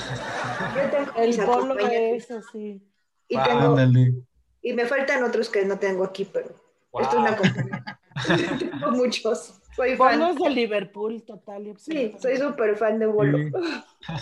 Yo 0.77 0.91
tengo 0.91 1.13
El 1.17 1.37
Bolo 1.47 1.73
acompañantes. 1.75 2.25
es 2.25 2.31
así. 2.31 2.83
Y, 3.29 3.37
Wow. 3.37 3.77
tengo, 3.77 4.25
y 4.63 4.73
me 4.73 4.87
faltan 4.87 5.25
otros 5.25 5.49
que 5.49 5.65
no 5.65 5.79
tengo 5.79 6.05
aquí, 6.05 6.25
pero 6.25 6.55
wow. 6.93 7.03
esto 7.03 7.17
es 7.17 7.23
una 7.23 7.37
compañía. 7.37 8.01
tengo 8.59 8.91
muchos. 8.93 9.61
Soy 9.75 9.97
Bolo 9.97 10.11
fan. 10.11 10.23
es 10.31 10.37
de 10.37 10.51
Liverpool, 10.51 11.23
total 11.25 11.67
y 11.67 11.75
Sí, 11.77 12.15
soy 12.21 12.37
súper 12.37 12.77
fan 12.77 12.99
de 12.99 13.07
Bolo. 13.07 13.39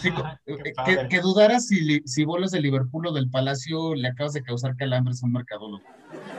Sí, 0.01 0.11
Qué 0.47 0.53
eh, 0.53 0.73
que, 0.87 1.09
que 1.09 1.20
dudaras 1.20 1.66
si, 1.66 2.01
si 2.07 2.25
bolos 2.25 2.51
de 2.51 2.61
Liverpool 2.61 3.07
o 3.09 3.12
del 3.12 3.31
Palacio 3.31 3.94
le 3.94 4.09
acabas 4.09 4.33
de 4.33 4.42
causar 4.42 4.75
calambres 4.77 5.23
a 5.23 5.27
un 5.27 5.33
mercadólogo. 5.33 5.85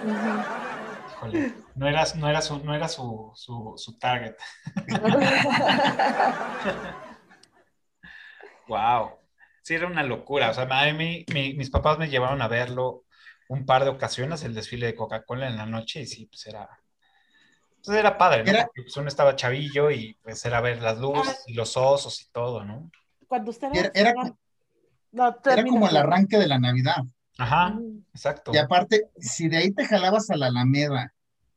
Ujú. 0.04 0.65
Híjole, 1.28 1.54
no 1.76 1.88
era, 1.88 2.04
no 2.16 2.30
era, 2.30 2.42
su, 2.42 2.60
no 2.64 2.76
era 2.76 2.88
su, 2.88 3.32
su, 3.36 3.74
su 3.78 3.98
target. 3.98 4.36
Wow. 8.68 9.12
Sí, 9.62 9.74
era 9.76 9.88
una 9.88 10.04
locura. 10.04 10.50
O 10.50 10.54
sea, 10.54 10.64
a 10.70 10.94
mí, 10.94 11.26
mi- 11.34 11.54
mis 11.54 11.70
papás 11.70 11.98
me 11.98 12.10
llevaron 12.10 12.42
a 12.42 12.48
verlo 12.48 13.04
un 13.48 13.66
par 13.66 13.84
de 13.84 13.90
ocasiones, 13.92 14.44
el 14.44 14.54
desfile 14.56 14.88
de 14.88 14.96
Coca-Cola 14.96 15.48
en 15.48 15.58
la 15.58 15.66
noche, 15.66 16.02
y 16.02 16.08
sí, 16.08 16.26
pues 16.26 16.46
era. 16.48 16.68
Pues 17.84 17.98
era 17.98 18.18
padre, 18.18 18.44
¿no? 18.44 18.50
Era- 18.50 18.66
Porque 18.66 18.82
pues 18.84 18.98
uno 18.98 19.08
estaba 19.08 19.36
chavillo 19.36 19.92
y 19.92 20.18
pues 20.24 20.44
era 20.46 20.62
ver 20.62 20.82
las 20.82 20.98
luces 20.98 21.44
y 21.46 21.54
los 21.54 21.78
osos 21.78 22.22
y 22.22 22.32
todo, 22.32 22.64
¿no? 22.64 22.90
Cuando 23.28 23.52
ustedes 23.52 23.78
Era, 23.78 23.92
era, 23.94 24.10
eran- 24.12 24.38
No, 25.12 25.38
era 25.46 25.64
como 25.64 25.88
el 25.88 25.98
arranque 25.98 26.38
de 26.38 26.48
la 26.48 26.60
Navidad. 26.60 27.04
Ajá, 27.38 27.68
Ujú. 27.70 28.04
exacto. 28.14 28.52
Y 28.54 28.58
aparte, 28.58 29.10
si 29.20 29.48
de 29.50 29.58
ahí 29.58 29.72
te 29.72 29.86
jalabas 29.86 30.30
a 30.30 30.38
la 30.38 30.48
Alameda 30.48 31.14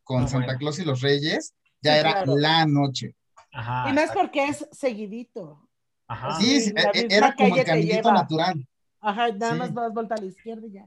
con 0.09 0.27
Santa 0.27 0.47
bueno. 0.47 0.59
Claus 0.59 0.79
y 0.79 0.85
los 0.87 1.03
Reyes, 1.03 1.55
ya 1.83 1.93
Sí, 1.95 2.01
era 2.01 2.13
claro. 2.13 2.37
la 2.39 2.65
noche. 2.67 3.15
Ajá, 3.53 3.91
Y 3.91 3.93
más 3.93 4.05
exacto. 4.05 4.21
porque 4.23 4.45
es 4.47 4.67
seguidito. 4.73 5.69
Ajá. 6.07 6.35
Sí, 6.41 6.61
Sí, 6.63 6.73
e- 6.75 6.99
e- 7.01 7.07
era 7.11 7.35
como 7.35 7.55
el 7.55 7.65
caminito 7.65 8.11
natural. 8.11 8.67
Ajá, 9.01 9.29
nada 9.33 9.53
Sí. 9.53 9.59
más 9.59 9.75
das 9.75 9.93
vuelta 9.93 10.15
a 10.15 10.19
la 10.19 10.25
izquierda 10.27 10.67
y 10.67 10.73
ya. 10.73 10.87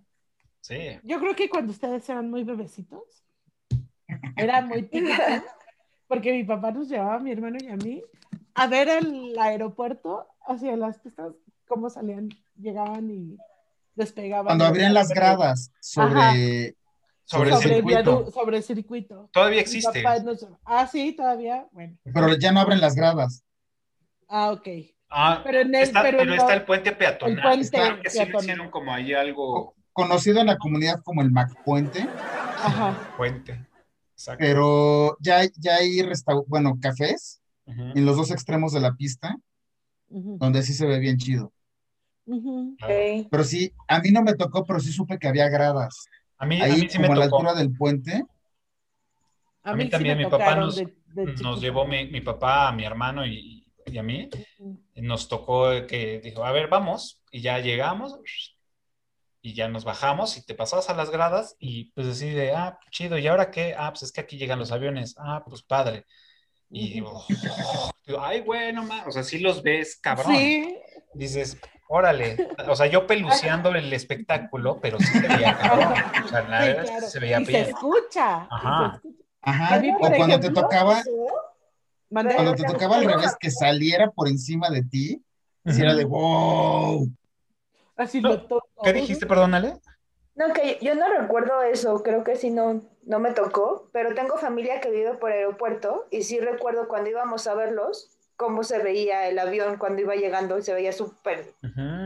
Sí. 0.62 0.78
Yo 1.04 1.20
creo 1.20 1.36
que 1.36 1.50
cuando 1.50 1.72
ustedes 1.72 2.10
eran 2.10 2.30
muy 2.32 2.44
bebecitos, 2.44 3.24
era 4.36 4.62
muy 4.62 4.82
típico, 4.84 5.14
porque 6.08 6.32
mi 6.34 6.44
papá 6.44 6.72
nos 6.72 6.90
llevaba 6.90 7.16
a 7.16 7.20
mi 7.20 7.32
hermano 7.32 7.58
y 7.62 7.68
a 7.68 7.76
mí 7.78 8.04
a 8.56 8.68
ver 8.68 8.90
el 8.90 9.38
aeropuerto 9.40 10.28
hacia 10.48 10.76
las 10.76 10.98
pistas, 11.00 11.34
cómo 11.68 11.90
salían, 11.92 12.30
llegaban 12.60 13.10
y 13.12 13.38
despegaban. 13.96 14.48
Cuando 14.48 14.66
abrían 14.66 14.94
las 14.96 15.10
gradas 15.10 15.72
sobre, 15.80 16.76
Sobre, 17.32 17.50
el 17.50 17.56
sobre, 17.56 17.70
el 17.70 17.76
circuito. 17.76 18.26
viadu- 18.26 18.32
sobre 18.34 18.58
el 18.58 18.64
circuito. 18.64 19.30
Todavía 19.32 19.62
existe. 19.62 20.04
ah, 20.66 20.88
sí, 20.88 21.14
todavía. 21.14 21.68
Bueno. 21.72 21.98
pero 22.14 22.36
ya 22.38 22.52
no 22.52 22.60
abren 22.60 22.82
las 22.82 22.94
gradas. 22.96 23.44
Ah, 24.28 24.52
ok. 24.52 24.68
Ah, 25.10 25.42
Pero 25.44 25.60
en 25.62 25.76
el, 25.76 25.84
está, 25.84 26.02
pero 26.04 26.20
pero 26.20 26.34
en 26.34 26.40
está 26.40 26.54
el 26.54 26.64
puente 26.64 26.92
peatonal. 26.94 27.38
el 27.38 27.42
puente 27.44 27.78
que 28.04 28.10
sí 28.10 28.18
peatonal. 28.20 28.42
hicieron 28.44 28.70
como 28.72 28.94
ahí 28.94 29.14
algo 29.14 29.76
Conocido 29.94 30.40
en 30.40 30.48
la 30.48 30.58
comunidad 30.58 31.02
como 31.04 31.22
el 31.22 31.32
MacPuente, 31.32 32.00
Ajá. 32.02 33.14
puente. 33.18 33.68
Exacto. 34.14 34.38
pero 34.40 35.18
ya, 35.20 35.42
ya 35.58 35.76
hay 35.76 36.00
restau- 36.02 36.46
bueno, 36.48 36.78
cafés 36.82 37.42
en 37.66 38.06
los 38.06 38.16
dos 38.16 38.32
extremos 38.32 38.72
de 38.72 38.80
la 38.82 38.94
pista, 38.94 39.36
donde 40.08 40.62
sí 40.64 40.74
se 40.74 40.86
ve 40.86 41.00
bien 41.00 41.18
chido. 41.18 41.52
Pero 43.30 43.44
sí, 43.44 43.74
a 43.88 44.00
mí 44.00 44.12
no 44.12 44.22
me 44.22 44.34
tocó, 44.36 44.64
pero 44.66 44.80
sí 44.80 44.92
supe 44.92 45.18
que 45.20 45.28
había 45.28 45.50
gradas. 45.50 46.06
A 46.42 46.46
mí, 46.48 46.60
a 46.60 46.64
Ahí, 46.66 46.82
mí 46.82 46.90
sí 46.90 46.98
me 46.98 47.08
como 47.08 47.14
a 47.14 47.16
la 47.18 47.26
tocó. 47.26 47.38
altura 47.38 47.54
del 47.54 47.72
puente, 47.78 48.26
A 49.64 49.76
mí 49.76 49.84
sí 49.86 49.90
también, 49.92 50.18
me 50.18 50.26
mi 50.26 50.30
papá 50.32 50.56
nos- 50.56 50.76
de- 50.76 50.92
de 51.14 51.34
Nos 51.44 51.62
llevó 51.62 51.86
mi, 51.86 52.06
mi 52.08 52.22
papá, 52.22 52.68
a 52.68 52.72
mi 52.72 52.84
hermano 52.84 53.26
y, 53.28 53.64
y 53.86 53.98
a 54.00 54.02
mí. 54.04 54.28
Nos 54.96 55.28
tocó 55.28 55.70
que 55.88 56.20
dijo, 56.20 56.44
a 56.44 56.52
ver, 56.52 56.68
vamos. 56.68 57.22
Y 57.32 57.42
ya 57.42 57.60
llegamos 57.60 58.18
y 59.44 59.54
ya 59.54 59.68
nos 59.68 59.84
bajamos 59.84 60.36
y 60.38 60.44
te 60.46 60.56
pasabas 60.56 60.90
a 60.90 60.96
las 60.96 61.12
gradas 61.12 61.56
y 61.60 61.92
pues 61.92 62.08
así 62.08 62.30
de, 62.32 62.54
ah, 62.54 62.80
chido, 62.90 63.18
¿y 63.20 63.28
ahora 63.28 63.52
qué? 63.52 63.76
Ah, 63.78 63.92
pues 63.92 64.04
es 64.04 64.12
que 64.12 64.22
aquí 64.22 64.38
llegan 64.38 64.58
los 64.60 64.72
aviones. 64.72 65.16
Ah, 65.20 65.44
pues 65.48 65.62
padre. 65.62 66.06
Y 66.72 66.94
digo, 66.94 67.24
digo, 68.08 68.20
ay, 68.24 68.42
bueno, 68.42 68.84
ma, 68.84 69.04
o 69.06 69.12
sea, 69.12 69.24
sí 69.24 69.38
los 69.40 69.62
ves, 69.62 70.00
cabrón. 70.02 70.36
Sí, 70.36 70.76
Dices, 71.14 71.58
órale, 71.92 72.38
o 72.70 72.76
sea, 72.76 72.88
yo 72.88 73.06
peluceándole 73.06 73.80
el 73.80 73.92
espectáculo, 73.92 74.80
pero 74.82 74.98
sí 74.98 75.06
se 75.06 75.28
veía 75.28 75.58
cabrón. 75.62 75.94
O 76.24 76.28
sea, 76.30 76.42
la 76.48 76.62
sí, 76.62 76.68
verdad 76.68 76.84
es 76.84 76.90
que 76.90 76.98
claro. 76.98 77.08
se 77.08 77.20
veía 77.20 77.40
y 77.42 77.46
se 77.46 77.52
bien. 77.52 77.64
escucha. 77.66 78.48
Ajá. 78.50 78.92
se 79.02 79.08
escucha. 79.10 79.22
ajá, 79.42 79.80
mí, 79.80 79.92
o 80.00 80.12
cuando 80.16 80.40
te 80.40 80.50
tocaba, 80.52 81.02
cuando 82.10 82.56
te 82.56 82.64
tocaba 82.64 82.98
al 82.98 83.06
revés, 83.06 83.36
que 83.40 83.52
saliera 83.52 84.10
por 84.10 84.30
encima 84.30 84.70
de 84.70 84.84
ti, 84.84 85.22
sí 85.66 85.82
era 85.82 85.94
de 85.94 86.06
wow. 86.06 87.08
Así 87.98 88.22
No, 88.22 88.30
lo 88.30 88.42
toco. 88.48 88.68
¿Qué 88.84 88.94
dijiste, 88.94 89.26
perdónale? 89.26 89.76
No, 90.36 90.54
que 90.54 90.80
yo 90.82 90.96
no 90.96 91.10
recuerdo 91.10 91.62
eso, 91.62 92.02
creo 92.04 92.24
que 92.24 92.38
sí 92.38 92.52
no, 92.52 92.82
no 93.04 93.20
me 93.20 93.32
tocó, 93.34 93.90
pero 93.92 94.16
tengo 94.16 94.38
familia 94.38 94.80
que 94.80 94.90
vive 94.90 95.14
por 95.16 95.32
aeropuerto 95.32 96.08
y 96.10 96.24
sí 96.24 96.40
recuerdo 96.40 96.88
cuando 96.88 97.10
íbamos 97.10 97.48
a 97.48 97.54
verlos, 97.54 98.10
cómo 98.36 98.64
se 98.64 98.80
veía 98.80 99.28
el 99.28 99.38
avión 99.38 99.78
cuando 99.78 100.02
iba 100.02 100.16
llegando 100.16 100.58
y 100.58 100.64
se 100.64 100.74
veía 100.74 100.92
súper 100.92 101.54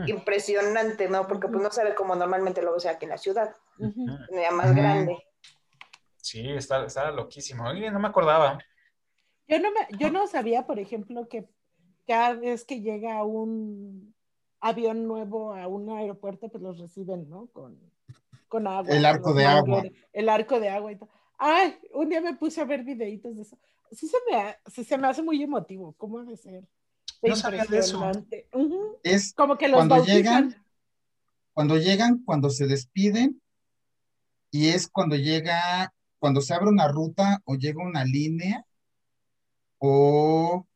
impresionante, 0.06 1.08
¿no? 1.08 1.26
Porque 1.26 1.48
pues 1.48 1.62
no 1.62 1.70
se 1.70 1.84
ve 1.84 1.94
como 1.94 2.14
normalmente 2.14 2.62
lo 2.62 2.74
ves 2.74 2.86
aquí 2.86 3.04
en 3.04 3.10
la 3.10 3.18
ciudad, 3.18 3.54
ya 3.78 4.50
más 4.50 4.74
grande. 4.74 5.16
Sí, 6.16 6.50
está, 6.50 6.84
está 6.84 7.10
loquísimo. 7.12 7.68
Oye, 7.68 7.90
no 7.90 8.00
me 8.00 8.08
acordaba. 8.08 8.58
Yo 9.46 9.60
no, 9.60 9.70
me, 9.70 9.96
yo 9.96 10.10
no 10.10 10.26
sabía, 10.26 10.66
por 10.66 10.80
ejemplo, 10.80 11.28
que 11.28 11.48
cada 12.06 12.34
vez 12.34 12.64
que 12.64 12.80
llega 12.80 13.22
un 13.22 14.12
avión 14.60 15.06
nuevo 15.06 15.54
a 15.54 15.68
un 15.68 15.88
aeropuerto, 15.90 16.48
pues 16.48 16.62
los 16.62 16.78
reciben, 16.78 17.28
¿no? 17.30 17.46
Con, 17.52 17.78
con 18.48 18.66
agua. 18.66 18.92
El 18.92 19.04
arco 19.04 19.32
de 19.32 19.44
agua. 19.44 19.84
El 20.12 20.28
arco 20.28 20.58
de 20.58 20.68
agua 20.68 20.92
y 20.92 20.96
todo. 20.96 21.10
Ay, 21.38 21.78
un 21.92 22.08
día 22.08 22.20
me 22.20 22.34
puse 22.34 22.60
a 22.60 22.64
ver 22.64 22.82
videitos 22.82 23.36
de 23.36 23.42
eso. 23.42 23.56
Sí 23.92 24.08
se 24.08 24.16
me, 24.30 24.36
ha- 24.36 24.58
sí 24.66 24.84
se 24.84 24.98
me 24.98 25.06
hace 25.06 25.22
muy 25.22 25.42
emotivo, 25.42 25.94
¿cómo 25.96 26.24
de 26.24 26.36
ser? 26.36 26.68
De 27.22 27.30
No 27.30 27.36
sabía 27.36 27.64
de 27.64 27.78
eso. 27.78 28.00
Es 29.02 29.32
Como 29.34 29.56
que 29.56 29.68
los 29.68 29.78
Cuando 29.78 29.96
bautizan. 29.96 30.16
llegan, 30.16 30.64
cuando 31.52 31.76
llegan, 31.78 32.22
cuando 32.24 32.50
se 32.50 32.66
despiden, 32.66 33.40
y 34.50 34.68
es 34.68 34.88
cuando 34.88 35.16
llega, 35.16 35.92
cuando 36.18 36.40
se 36.40 36.54
abre 36.54 36.68
una 36.68 36.88
ruta 36.88 37.40
o 37.44 37.56
llega 37.56 37.82
una 37.82 38.04
línea, 38.04 38.64
o, 39.78 40.66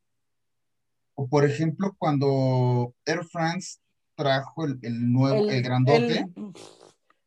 o 1.14 1.29
por 1.29 1.44
ejemplo, 1.44 1.94
cuando 1.99 2.94
Air 3.05 3.25
France 3.25 3.79
trajo 4.14 4.64
el, 4.64 4.79
el 4.83 5.12
nuevo, 5.12 5.49
el, 5.51 5.62
grandote, 5.62 6.18
el- 6.20 6.53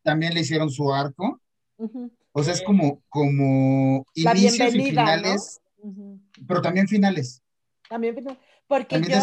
también 0.04 0.34
le 0.34 0.42
hicieron 0.42 0.70
su 0.70 0.94
arco. 0.94 1.40
O 2.36 2.44
sea, 2.44 2.54
es 2.54 2.64
como, 2.64 3.02
como 3.10 4.06
La 4.16 4.34
inicios 4.34 4.74
y 4.74 4.78
bienvenida, 4.78 5.04
finales, 5.92 6.22
pero 6.48 6.62
también 6.62 6.88
finales. 6.88 7.44
También, 7.90 8.16
pero- 8.16 8.38
porque 8.68 9.00
También 9.00 9.20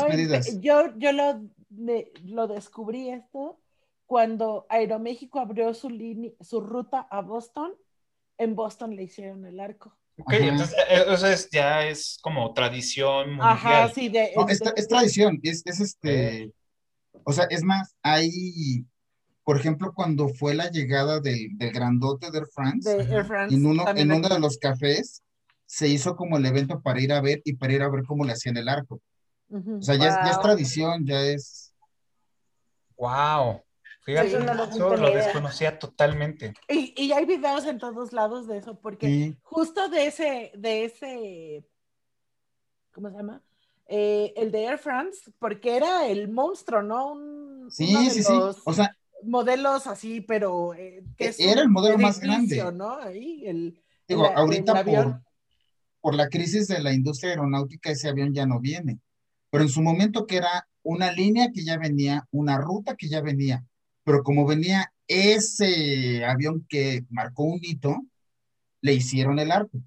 yo, 0.60 0.60
yo, 0.60 0.98
yo 0.98 1.12
lo, 1.12 1.40
de- 1.70 2.12
lo 2.24 2.46
descubrí 2.46 3.08
esto 3.08 3.58
cuando 4.06 4.66
Aeroméxico 4.68 5.40
abrió 5.40 5.72
su, 5.74 5.88
línea- 5.88 6.32
su 6.40 6.60
ruta 6.60 7.06
a 7.10 7.22
Boston. 7.22 7.72
En 8.38 8.54
Boston 8.54 8.96
le 8.96 9.02
hicieron 9.04 9.44
el 9.46 9.60
arco. 9.60 9.96
Ok, 10.18 10.32
Ajá. 10.34 10.44
entonces 10.46 10.76
eh, 10.88 11.04
eso 11.08 11.26
es, 11.26 11.50
ya 11.50 11.86
es 11.86 12.18
como 12.22 12.52
tradición 12.52 13.28
mundial. 13.30 13.48
Ajá, 13.50 13.88
sí, 13.88 14.08
de, 14.08 14.32
No, 14.36 14.48
es, 14.48 14.60
tra- 14.60 14.74
es 14.76 14.88
tradición, 14.88 15.40
es, 15.42 15.62
es 15.64 15.80
este, 15.80 16.52
o 17.24 17.32
sea, 17.32 17.44
es 17.50 17.62
más, 17.62 17.94
hay, 18.02 18.84
por 19.44 19.58
ejemplo, 19.58 19.92
cuando 19.94 20.28
fue 20.28 20.54
la 20.54 20.70
llegada 20.70 21.20
del, 21.20 21.56
del 21.56 21.72
grandote 21.72 22.30
de 22.30 22.38
Air 22.38 22.46
France, 22.52 22.96
de 22.96 23.14
Air 23.14 23.24
France. 23.24 23.54
en 23.54 23.64
uno, 23.66 23.84
en 23.94 24.12
uno 24.12 24.28
de 24.28 24.38
los 24.40 24.58
cafés, 24.58 25.22
se 25.70 25.86
hizo 25.86 26.16
como 26.16 26.36
el 26.36 26.44
evento 26.46 26.80
para 26.82 27.00
ir 27.00 27.12
a 27.12 27.20
ver 27.20 27.42
y 27.44 27.52
para 27.54 27.72
ir 27.72 27.82
a 27.82 27.88
ver 27.88 28.02
cómo 28.04 28.24
le 28.24 28.32
hacían 28.32 28.56
el 28.56 28.68
arco. 28.68 29.00
O 29.52 29.82
sea, 29.82 29.94
ya, 29.94 30.08
es, 30.08 30.18
ya 30.24 30.30
es 30.30 30.36
Wow. 30.36 30.42
tradición, 30.42 31.06
ya 31.06 31.20
es, 31.22 31.72
Wow. 32.96 33.62
Fíjate, 34.02 34.28
Eso 34.28 34.38
no 34.40 34.54
lo 34.54 34.64
eso 34.64 35.12
desconocía 35.12 35.78
totalmente. 35.78 36.54
Y, 36.68 36.92
y 36.96 37.12
hay 37.12 37.24
videos 37.24 37.64
en 37.66 37.78
todos 37.78 38.12
lados 38.12 38.48
de 38.48 38.58
eso, 38.58 38.74
porque 38.80 39.06
sí, 39.06 39.36
justo 39.42 39.88
de 39.88 40.06
ese, 40.06 40.50
de 40.56 40.84
ese, 40.86 41.64
¿cómo 42.92 43.10
se 43.10 43.16
llama? 43.16 43.40
Eh, 43.86 44.32
el 44.36 44.50
de 44.50 44.64
Air 44.64 44.78
France, 44.78 45.30
porque 45.38 45.76
era 45.76 46.06
el 46.08 46.28
monstruo, 46.28 46.82
¿no? 46.82 47.12
Un, 47.12 47.20
uno 47.64 47.70
sí, 47.70 47.92
de 47.92 48.10
sí, 48.10 48.22
sí, 48.24 48.32
o 48.64 48.72
sea, 48.72 48.96
modelos 49.22 49.86
así, 49.86 50.20
pero 50.20 50.74
eh, 50.74 51.04
que 51.16 51.26
es 51.28 51.38
Era 51.38 51.52
un 51.52 51.58
el 51.60 51.68
modelo 51.68 51.98
más 51.98 52.20
grande. 52.20 52.72
¿no? 52.72 52.96
Ahí, 52.98 53.46
el, 53.46 53.80
digo, 54.08 54.24
el- 54.24 54.30
el 54.32 54.36
ahorita 54.36 54.72
por, 54.72 54.78
avión. 54.78 55.24
Por 56.00 56.14
la 56.14 56.28
crisis 56.28 56.68
de 56.68 56.80
la 56.82 56.92
industria 56.92 57.30
aeronáutica, 57.30 57.90
ese 57.90 58.08
avión 58.08 58.32
ya 58.34 58.46
no 58.46 58.60
viene, 58.60 59.00
pero 59.50 59.64
en 59.64 59.70
su 59.70 59.82
momento 59.82 60.26
que 60.26 60.36
era 60.38 60.68
una 60.82 61.12
línea 61.12 61.50
que 61.52 61.64
ya 61.64 61.76
venía, 61.78 62.26
una 62.30 62.58
ruta 62.58 62.96
que 62.96 63.08
ya 63.08 63.20
venía, 63.20 63.64
pero 64.04 64.22
como 64.22 64.46
venía 64.46 64.92
ese 65.06 66.24
avión 66.24 66.66
que 66.68 67.04
marcó 67.10 67.44
un 67.44 67.58
hito, 67.62 68.02
le 68.80 68.94
hicieron 68.94 69.38
el 69.38 69.50
arco. 69.50 69.78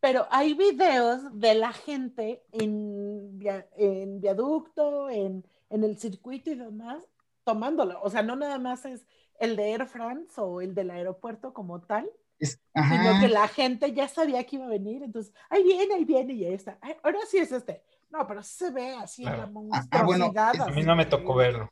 Pero 0.00 0.26
hay 0.30 0.54
videos 0.54 1.22
de 1.38 1.54
la 1.54 1.72
gente 1.72 2.42
en, 2.52 3.38
via- 3.38 3.68
en 3.76 4.20
viaducto, 4.20 5.10
en, 5.10 5.44
en 5.70 5.84
el 5.84 5.98
circuito 5.98 6.50
y 6.50 6.54
demás, 6.54 7.02
tomándolo. 7.44 8.00
O 8.02 8.10
sea, 8.10 8.22
no 8.22 8.36
nada 8.36 8.58
más 8.58 8.84
es 8.84 9.04
el 9.40 9.56
de 9.56 9.72
Air 9.72 9.86
France 9.86 10.40
o 10.40 10.60
el 10.60 10.74
del 10.74 10.90
aeropuerto 10.90 11.52
como 11.52 11.80
tal, 11.80 12.08
Es, 12.38 12.50
sino 12.72 12.84
ajá, 12.84 13.20
que 13.20 13.28
la 13.28 13.48
gente 13.48 13.92
ya 13.92 14.06
sabía 14.08 14.44
que 14.44 14.56
iba 14.56 14.66
a 14.66 14.68
venir. 14.68 15.02
Entonces, 15.02 15.32
ahí 15.50 15.62
viene, 15.64 15.94
ahí 15.94 16.04
viene 16.04 16.34
y 16.34 16.44
ahí 16.44 16.54
está. 16.54 16.78
Ay, 16.80 16.94
ahora 17.02 17.18
sí 17.28 17.38
es 17.38 17.50
este. 17.52 17.82
No, 18.10 18.26
pero 18.26 18.42
se 18.42 18.70
ve 18.70 18.94
así 18.94 19.22
Claro. 19.22 19.38
la 19.38 19.42
Ah, 19.44 19.46
monstruosidad. 19.50 19.88
ah, 20.00 20.02
bueno, 20.04 20.32
es- 20.54 20.60
A 20.60 20.70
mí 20.70 20.82
no 20.82 20.96
me 20.96 21.06
tocó 21.06 21.34
verlo. 21.34 21.68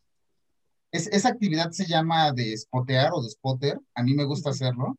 es- 0.93 1.09
esa 1.09 1.29
actividad 1.29 1.71
se 1.73 1.85
llama 1.87 2.33
de 2.33 2.57
spotear 2.57 3.11
o 3.13 3.23
de 3.23 3.29
spotter, 3.31 3.79
a 3.95 4.03
mí 4.03 4.15
me 4.15 4.25
gusta 4.25 4.51
hacerlo, 4.51 4.97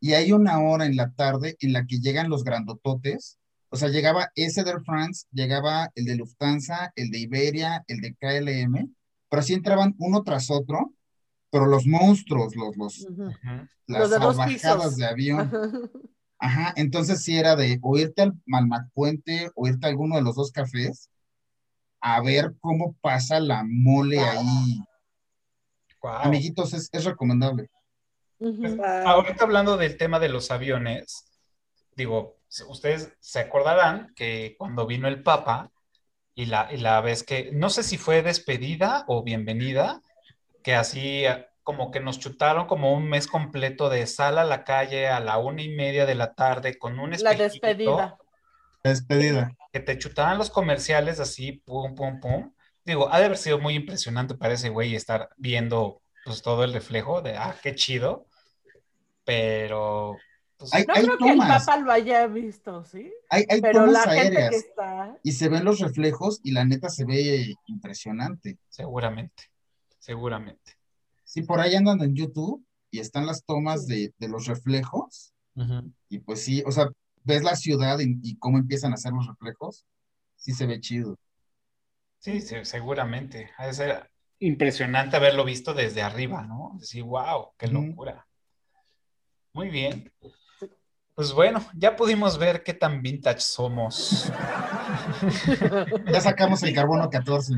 y 0.00 0.12
hay 0.14 0.32
una 0.32 0.60
hora 0.60 0.86
en 0.86 0.96
la 0.96 1.10
tarde 1.12 1.56
en 1.60 1.72
la 1.72 1.84
que 1.86 1.98
llegan 1.98 2.28
los 2.30 2.42
grandototes, 2.44 3.38
o 3.70 3.76
sea, 3.76 3.88
llegaba 3.88 4.30
ese 4.34 4.64
de 4.64 4.80
France, 4.80 5.26
llegaba 5.32 5.90
el 5.94 6.04
de 6.06 6.16
Lufthansa, 6.16 6.92
el 6.96 7.10
de 7.10 7.18
Iberia, 7.18 7.84
el 7.88 8.00
de 8.00 8.14
KLM, 8.14 8.88
pero 9.28 9.40
así 9.40 9.52
entraban 9.54 9.94
uno 9.98 10.22
tras 10.22 10.50
otro, 10.50 10.92
pero 11.56 11.70
los 11.70 11.86
monstruos, 11.86 12.54
los, 12.54 12.76
los, 12.76 13.06
las 13.86 14.10
Los 14.76 14.96
de 14.96 15.06
avión. 15.06 15.40
Ajá. 15.40 15.70
Ajá, 16.38 16.74
entonces 16.76 17.24
sí 17.24 17.38
era 17.38 17.56
de 17.56 17.78
o 17.80 17.96
irte 17.96 18.20
al 18.20 18.34
Malmacuente 18.44 19.50
o 19.54 19.66
irte 19.66 19.86
a 19.86 19.88
alguno 19.88 20.16
de 20.16 20.22
los 20.22 20.36
dos 20.36 20.52
cafés 20.52 21.08
a 21.98 22.20
ver 22.20 22.54
cómo 22.60 22.94
pasa 23.00 23.40
la 23.40 23.64
mole 23.66 24.20
ahí. 24.20 24.84
Amiguitos, 26.02 26.74
es, 26.74 26.90
es 26.92 27.04
recomendable. 27.04 27.70
Ujú. 28.38 28.76
Wow. 28.76 28.84
Ahorita 29.06 29.44
hablando 29.44 29.78
del 29.78 29.96
tema 29.96 30.18
de 30.18 30.28
los 30.28 30.50
aviones, 30.50 31.24
digo, 31.96 32.36
ustedes 32.68 33.14
se 33.18 33.40
acordarán 33.40 34.12
que 34.14 34.56
cuando 34.58 34.86
vino 34.86 35.08
el 35.08 35.22
Papa 35.22 35.72
y 36.34 36.44
la, 36.44 36.68
y 36.70 36.76
la 36.76 37.00
vez 37.00 37.22
que, 37.22 37.50
no 37.52 37.70
sé 37.70 37.82
si 37.82 37.96
fue 37.96 38.22
despedida 38.22 39.06
o 39.08 39.22
bienvenida, 39.22 40.02
que 40.66 40.74
así 40.74 41.24
eh, 41.24 41.46
como 41.62 41.92
que 41.92 42.00
nos 42.00 42.18
chutaron 42.18 42.66
como 42.66 42.92
un 42.92 43.08
mes 43.08 43.28
completo 43.28 43.88
de 43.88 44.04
sal 44.08 44.38
a 44.38 44.44
la 44.44 44.64
calle 44.64 45.06
a 45.08 45.20
la 45.20 45.38
una 45.38 45.62
y 45.62 45.68
media 45.76 46.06
de 46.06 46.16
la 46.16 46.34
tarde 46.34 46.76
con 46.76 46.98
un 46.98 47.14
La 47.20 47.34
espejito, 47.34 47.44
despedida. 47.44 48.18
Despedida. 48.82 49.56
que 49.72 49.80
te 49.80 49.98
chutaban 49.98 50.38
los 50.38 50.50
comerciales 50.50 51.20
así, 51.20 51.52
pum, 51.52 51.94
pum, 51.94 52.20
pum. 52.20 52.52
Digo, 52.84 53.12
ha 53.12 53.18
de 53.20 53.26
haber 53.26 53.38
sido 53.38 53.60
muy 53.60 53.74
impresionante 53.74 54.34
para 54.36 54.54
ese 54.54 54.70
güey 54.70 54.96
estar 54.96 55.30
viendo 55.36 56.02
pues 56.24 56.42
todo 56.42 56.64
el 56.64 56.72
reflejo 56.72 57.22
de, 57.22 57.36
ah, 57.36 57.56
qué 57.62 57.74
chido, 57.76 58.26
pero 59.24 60.22
pues, 60.56 60.72
Hay, 60.72 60.84
No 60.86 60.94
hay 60.94 61.04
creo 61.04 61.18
que 61.18 61.32
el 61.32 61.44
Papa 61.46 61.76
lo 61.78 61.92
haya 61.92 62.26
visto, 62.26 62.84
¿sí? 62.84 63.12
hay, 63.28 63.44
hay 63.48 63.62
Pero 63.62 63.80
tomas 63.80 63.92
la 63.92 64.06
gente 64.06 64.20
aéreas 64.20 64.50
que 64.50 64.56
está. 64.56 65.18
y 65.22 65.32
se 65.32 65.48
ven 65.48 65.64
los 65.64 65.80
reflejos 65.80 66.40
y 66.42 66.52
la 66.52 66.64
neta 66.64 66.88
se 66.90 67.04
ve 67.04 67.54
impresionante. 67.66 68.58
seguramente, 68.68 69.44
seguramente. 70.06 70.72
Sí, 71.24 71.42
por 71.42 71.58
ahí 71.58 71.74
andan 71.74 72.00
en 72.00 72.14
YouTube 72.14 72.64
y 72.92 73.00
están 73.00 73.26
las 73.26 73.44
tomas 73.44 73.88
de, 73.88 74.14
de 74.18 74.28
los 74.28 74.46
reflejos 74.46 75.32
y 76.08 76.18
pues 76.20 76.42
sí, 76.44 76.62
o 76.64 76.70
sea, 76.70 76.88
ves 77.24 77.42
la 77.42 77.56
ciudad 77.56 77.98
y, 77.98 78.18
y 78.22 78.36
cómo 78.36 78.58
empiezan 78.58 78.92
a 78.92 78.94
hacer 78.94 79.12
los 79.12 79.26
reflejos, 79.26 79.84
sí 80.36 80.52
se 80.52 80.66
ve 80.66 80.80
chido. 80.80 81.16
Sí, 82.20 82.40
se- 82.40 82.64
seguramente. 82.64 83.50
Ha 83.58 83.66
de 83.66 83.74
ser 83.74 84.10
impresionante 84.38 85.16
haberlo 85.16 85.44
visto 85.44 85.74
desde 85.74 86.02
arriba, 86.02 86.42
¿no? 86.42 86.76
Decir, 86.78 87.02
wow, 87.02 87.52
qué 87.58 87.66
locura. 87.66 88.26
Muy 89.54 89.70
bien. 89.70 90.12
Pues 91.16 91.32
bueno, 91.32 91.66
ya 91.74 91.96
pudimos 91.96 92.38
ver 92.38 92.62
qué 92.62 92.74
tan 92.74 93.02
vintage 93.02 93.40
somos. 93.40 94.30
Ya 96.12 96.20
sacamos 96.20 96.62
el 96.62 96.74
carbono 96.74 97.08
14. 97.10 97.54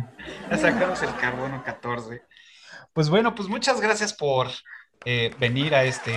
Ya 0.51 0.57
sacamos 0.59 1.03
el 1.03 1.15
carbono 1.17 1.63
14. 1.65 2.23
Pues 2.93 3.09
bueno, 3.09 3.35
pues 3.35 3.49
muchas 3.49 3.81
gracias 3.81 4.13
por 4.13 4.49
eh, 5.05 5.35
venir 5.39 5.75
a 5.75 5.85
este 5.85 6.17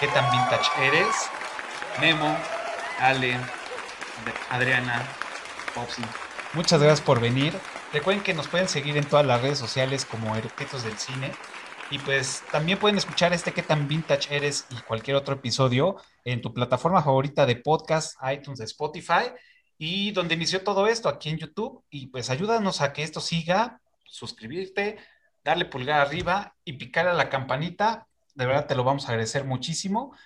¿Qué 0.00 0.08
tan 0.08 0.30
vintage 0.30 0.70
eres? 0.86 1.06
Memo, 2.00 2.36
Ale, 3.00 3.34
Ad- 3.34 3.40
Adriana, 4.50 5.02
Popsi. 5.74 6.02
Muchas 6.52 6.80
gracias 6.82 7.00
por 7.00 7.20
venir. 7.20 7.54
Recuerden 7.92 8.22
que 8.22 8.34
nos 8.34 8.48
pueden 8.48 8.68
seguir 8.68 8.96
en 8.98 9.04
todas 9.04 9.24
las 9.24 9.40
redes 9.40 9.58
sociales 9.58 10.04
como 10.04 10.36
Eructitos 10.36 10.82
del 10.84 10.98
Cine. 10.98 11.32
Y 11.90 11.98
pues 12.00 12.42
también 12.50 12.78
pueden 12.78 12.98
escuchar 12.98 13.32
este 13.32 13.52
¿Qué 13.52 13.62
tan 13.62 13.86
vintage 13.88 14.34
eres? 14.34 14.66
y 14.70 14.74
cualquier 14.82 15.16
otro 15.16 15.34
episodio 15.36 15.96
en 16.24 16.42
tu 16.42 16.52
plataforma 16.52 17.02
favorita 17.02 17.46
de 17.46 17.56
podcast, 17.56 18.16
iTunes, 18.30 18.60
Spotify 18.60 19.30
y 19.78 20.12
donde 20.12 20.34
inició 20.34 20.62
todo 20.62 20.86
esto 20.86 21.08
aquí 21.08 21.30
en 21.30 21.38
YouTube. 21.38 21.84
Y 21.90 22.08
pues 22.08 22.30
ayúdanos 22.30 22.80
a 22.80 22.92
que 22.92 23.02
esto 23.02 23.20
siga, 23.20 23.80
suscribirte, 24.04 24.98
darle 25.44 25.64
pulgar 25.64 26.00
arriba 26.00 26.54
y 26.64 26.74
picar 26.74 27.08
a 27.08 27.14
la 27.14 27.28
campanita. 27.28 28.06
De 28.34 28.46
verdad 28.46 28.66
te 28.66 28.74
lo 28.74 28.84
vamos 28.84 29.04
a 29.06 29.08
agradecer 29.08 29.44
muchísimo. 29.44 30.16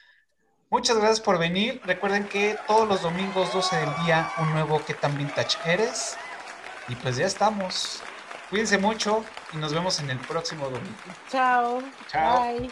Muchas 0.71 0.97
gracias 0.99 1.21
por 1.21 1.39
venir. 1.39 1.81
Recuerden 1.85 2.29
que 2.29 2.57
todos 2.67 2.89
los 2.89 3.03
domingos 3.03 3.53
12 3.53 3.77
del 3.77 3.91
día 4.05 4.31
un 4.39 4.53
nuevo 4.53 4.81
¿Qué 4.85 4.95
tan 4.95 5.17
vintage 5.19 5.59
eres? 5.65 6.17
Y 6.89 6.95
pues 6.95 7.17
ya 7.17 7.27
estamos. 7.27 8.03
Cuídense 8.51 8.79
mucho 8.79 9.25
y 9.53 9.57
nos 9.57 9.73
vemos 9.73 10.01
en 10.01 10.11
el 10.11 10.19
próximo 10.19 10.65
domingo. 10.69 10.97
Chao. 11.29 11.83
Chao. 12.09 12.43
Bye. 12.43 12.71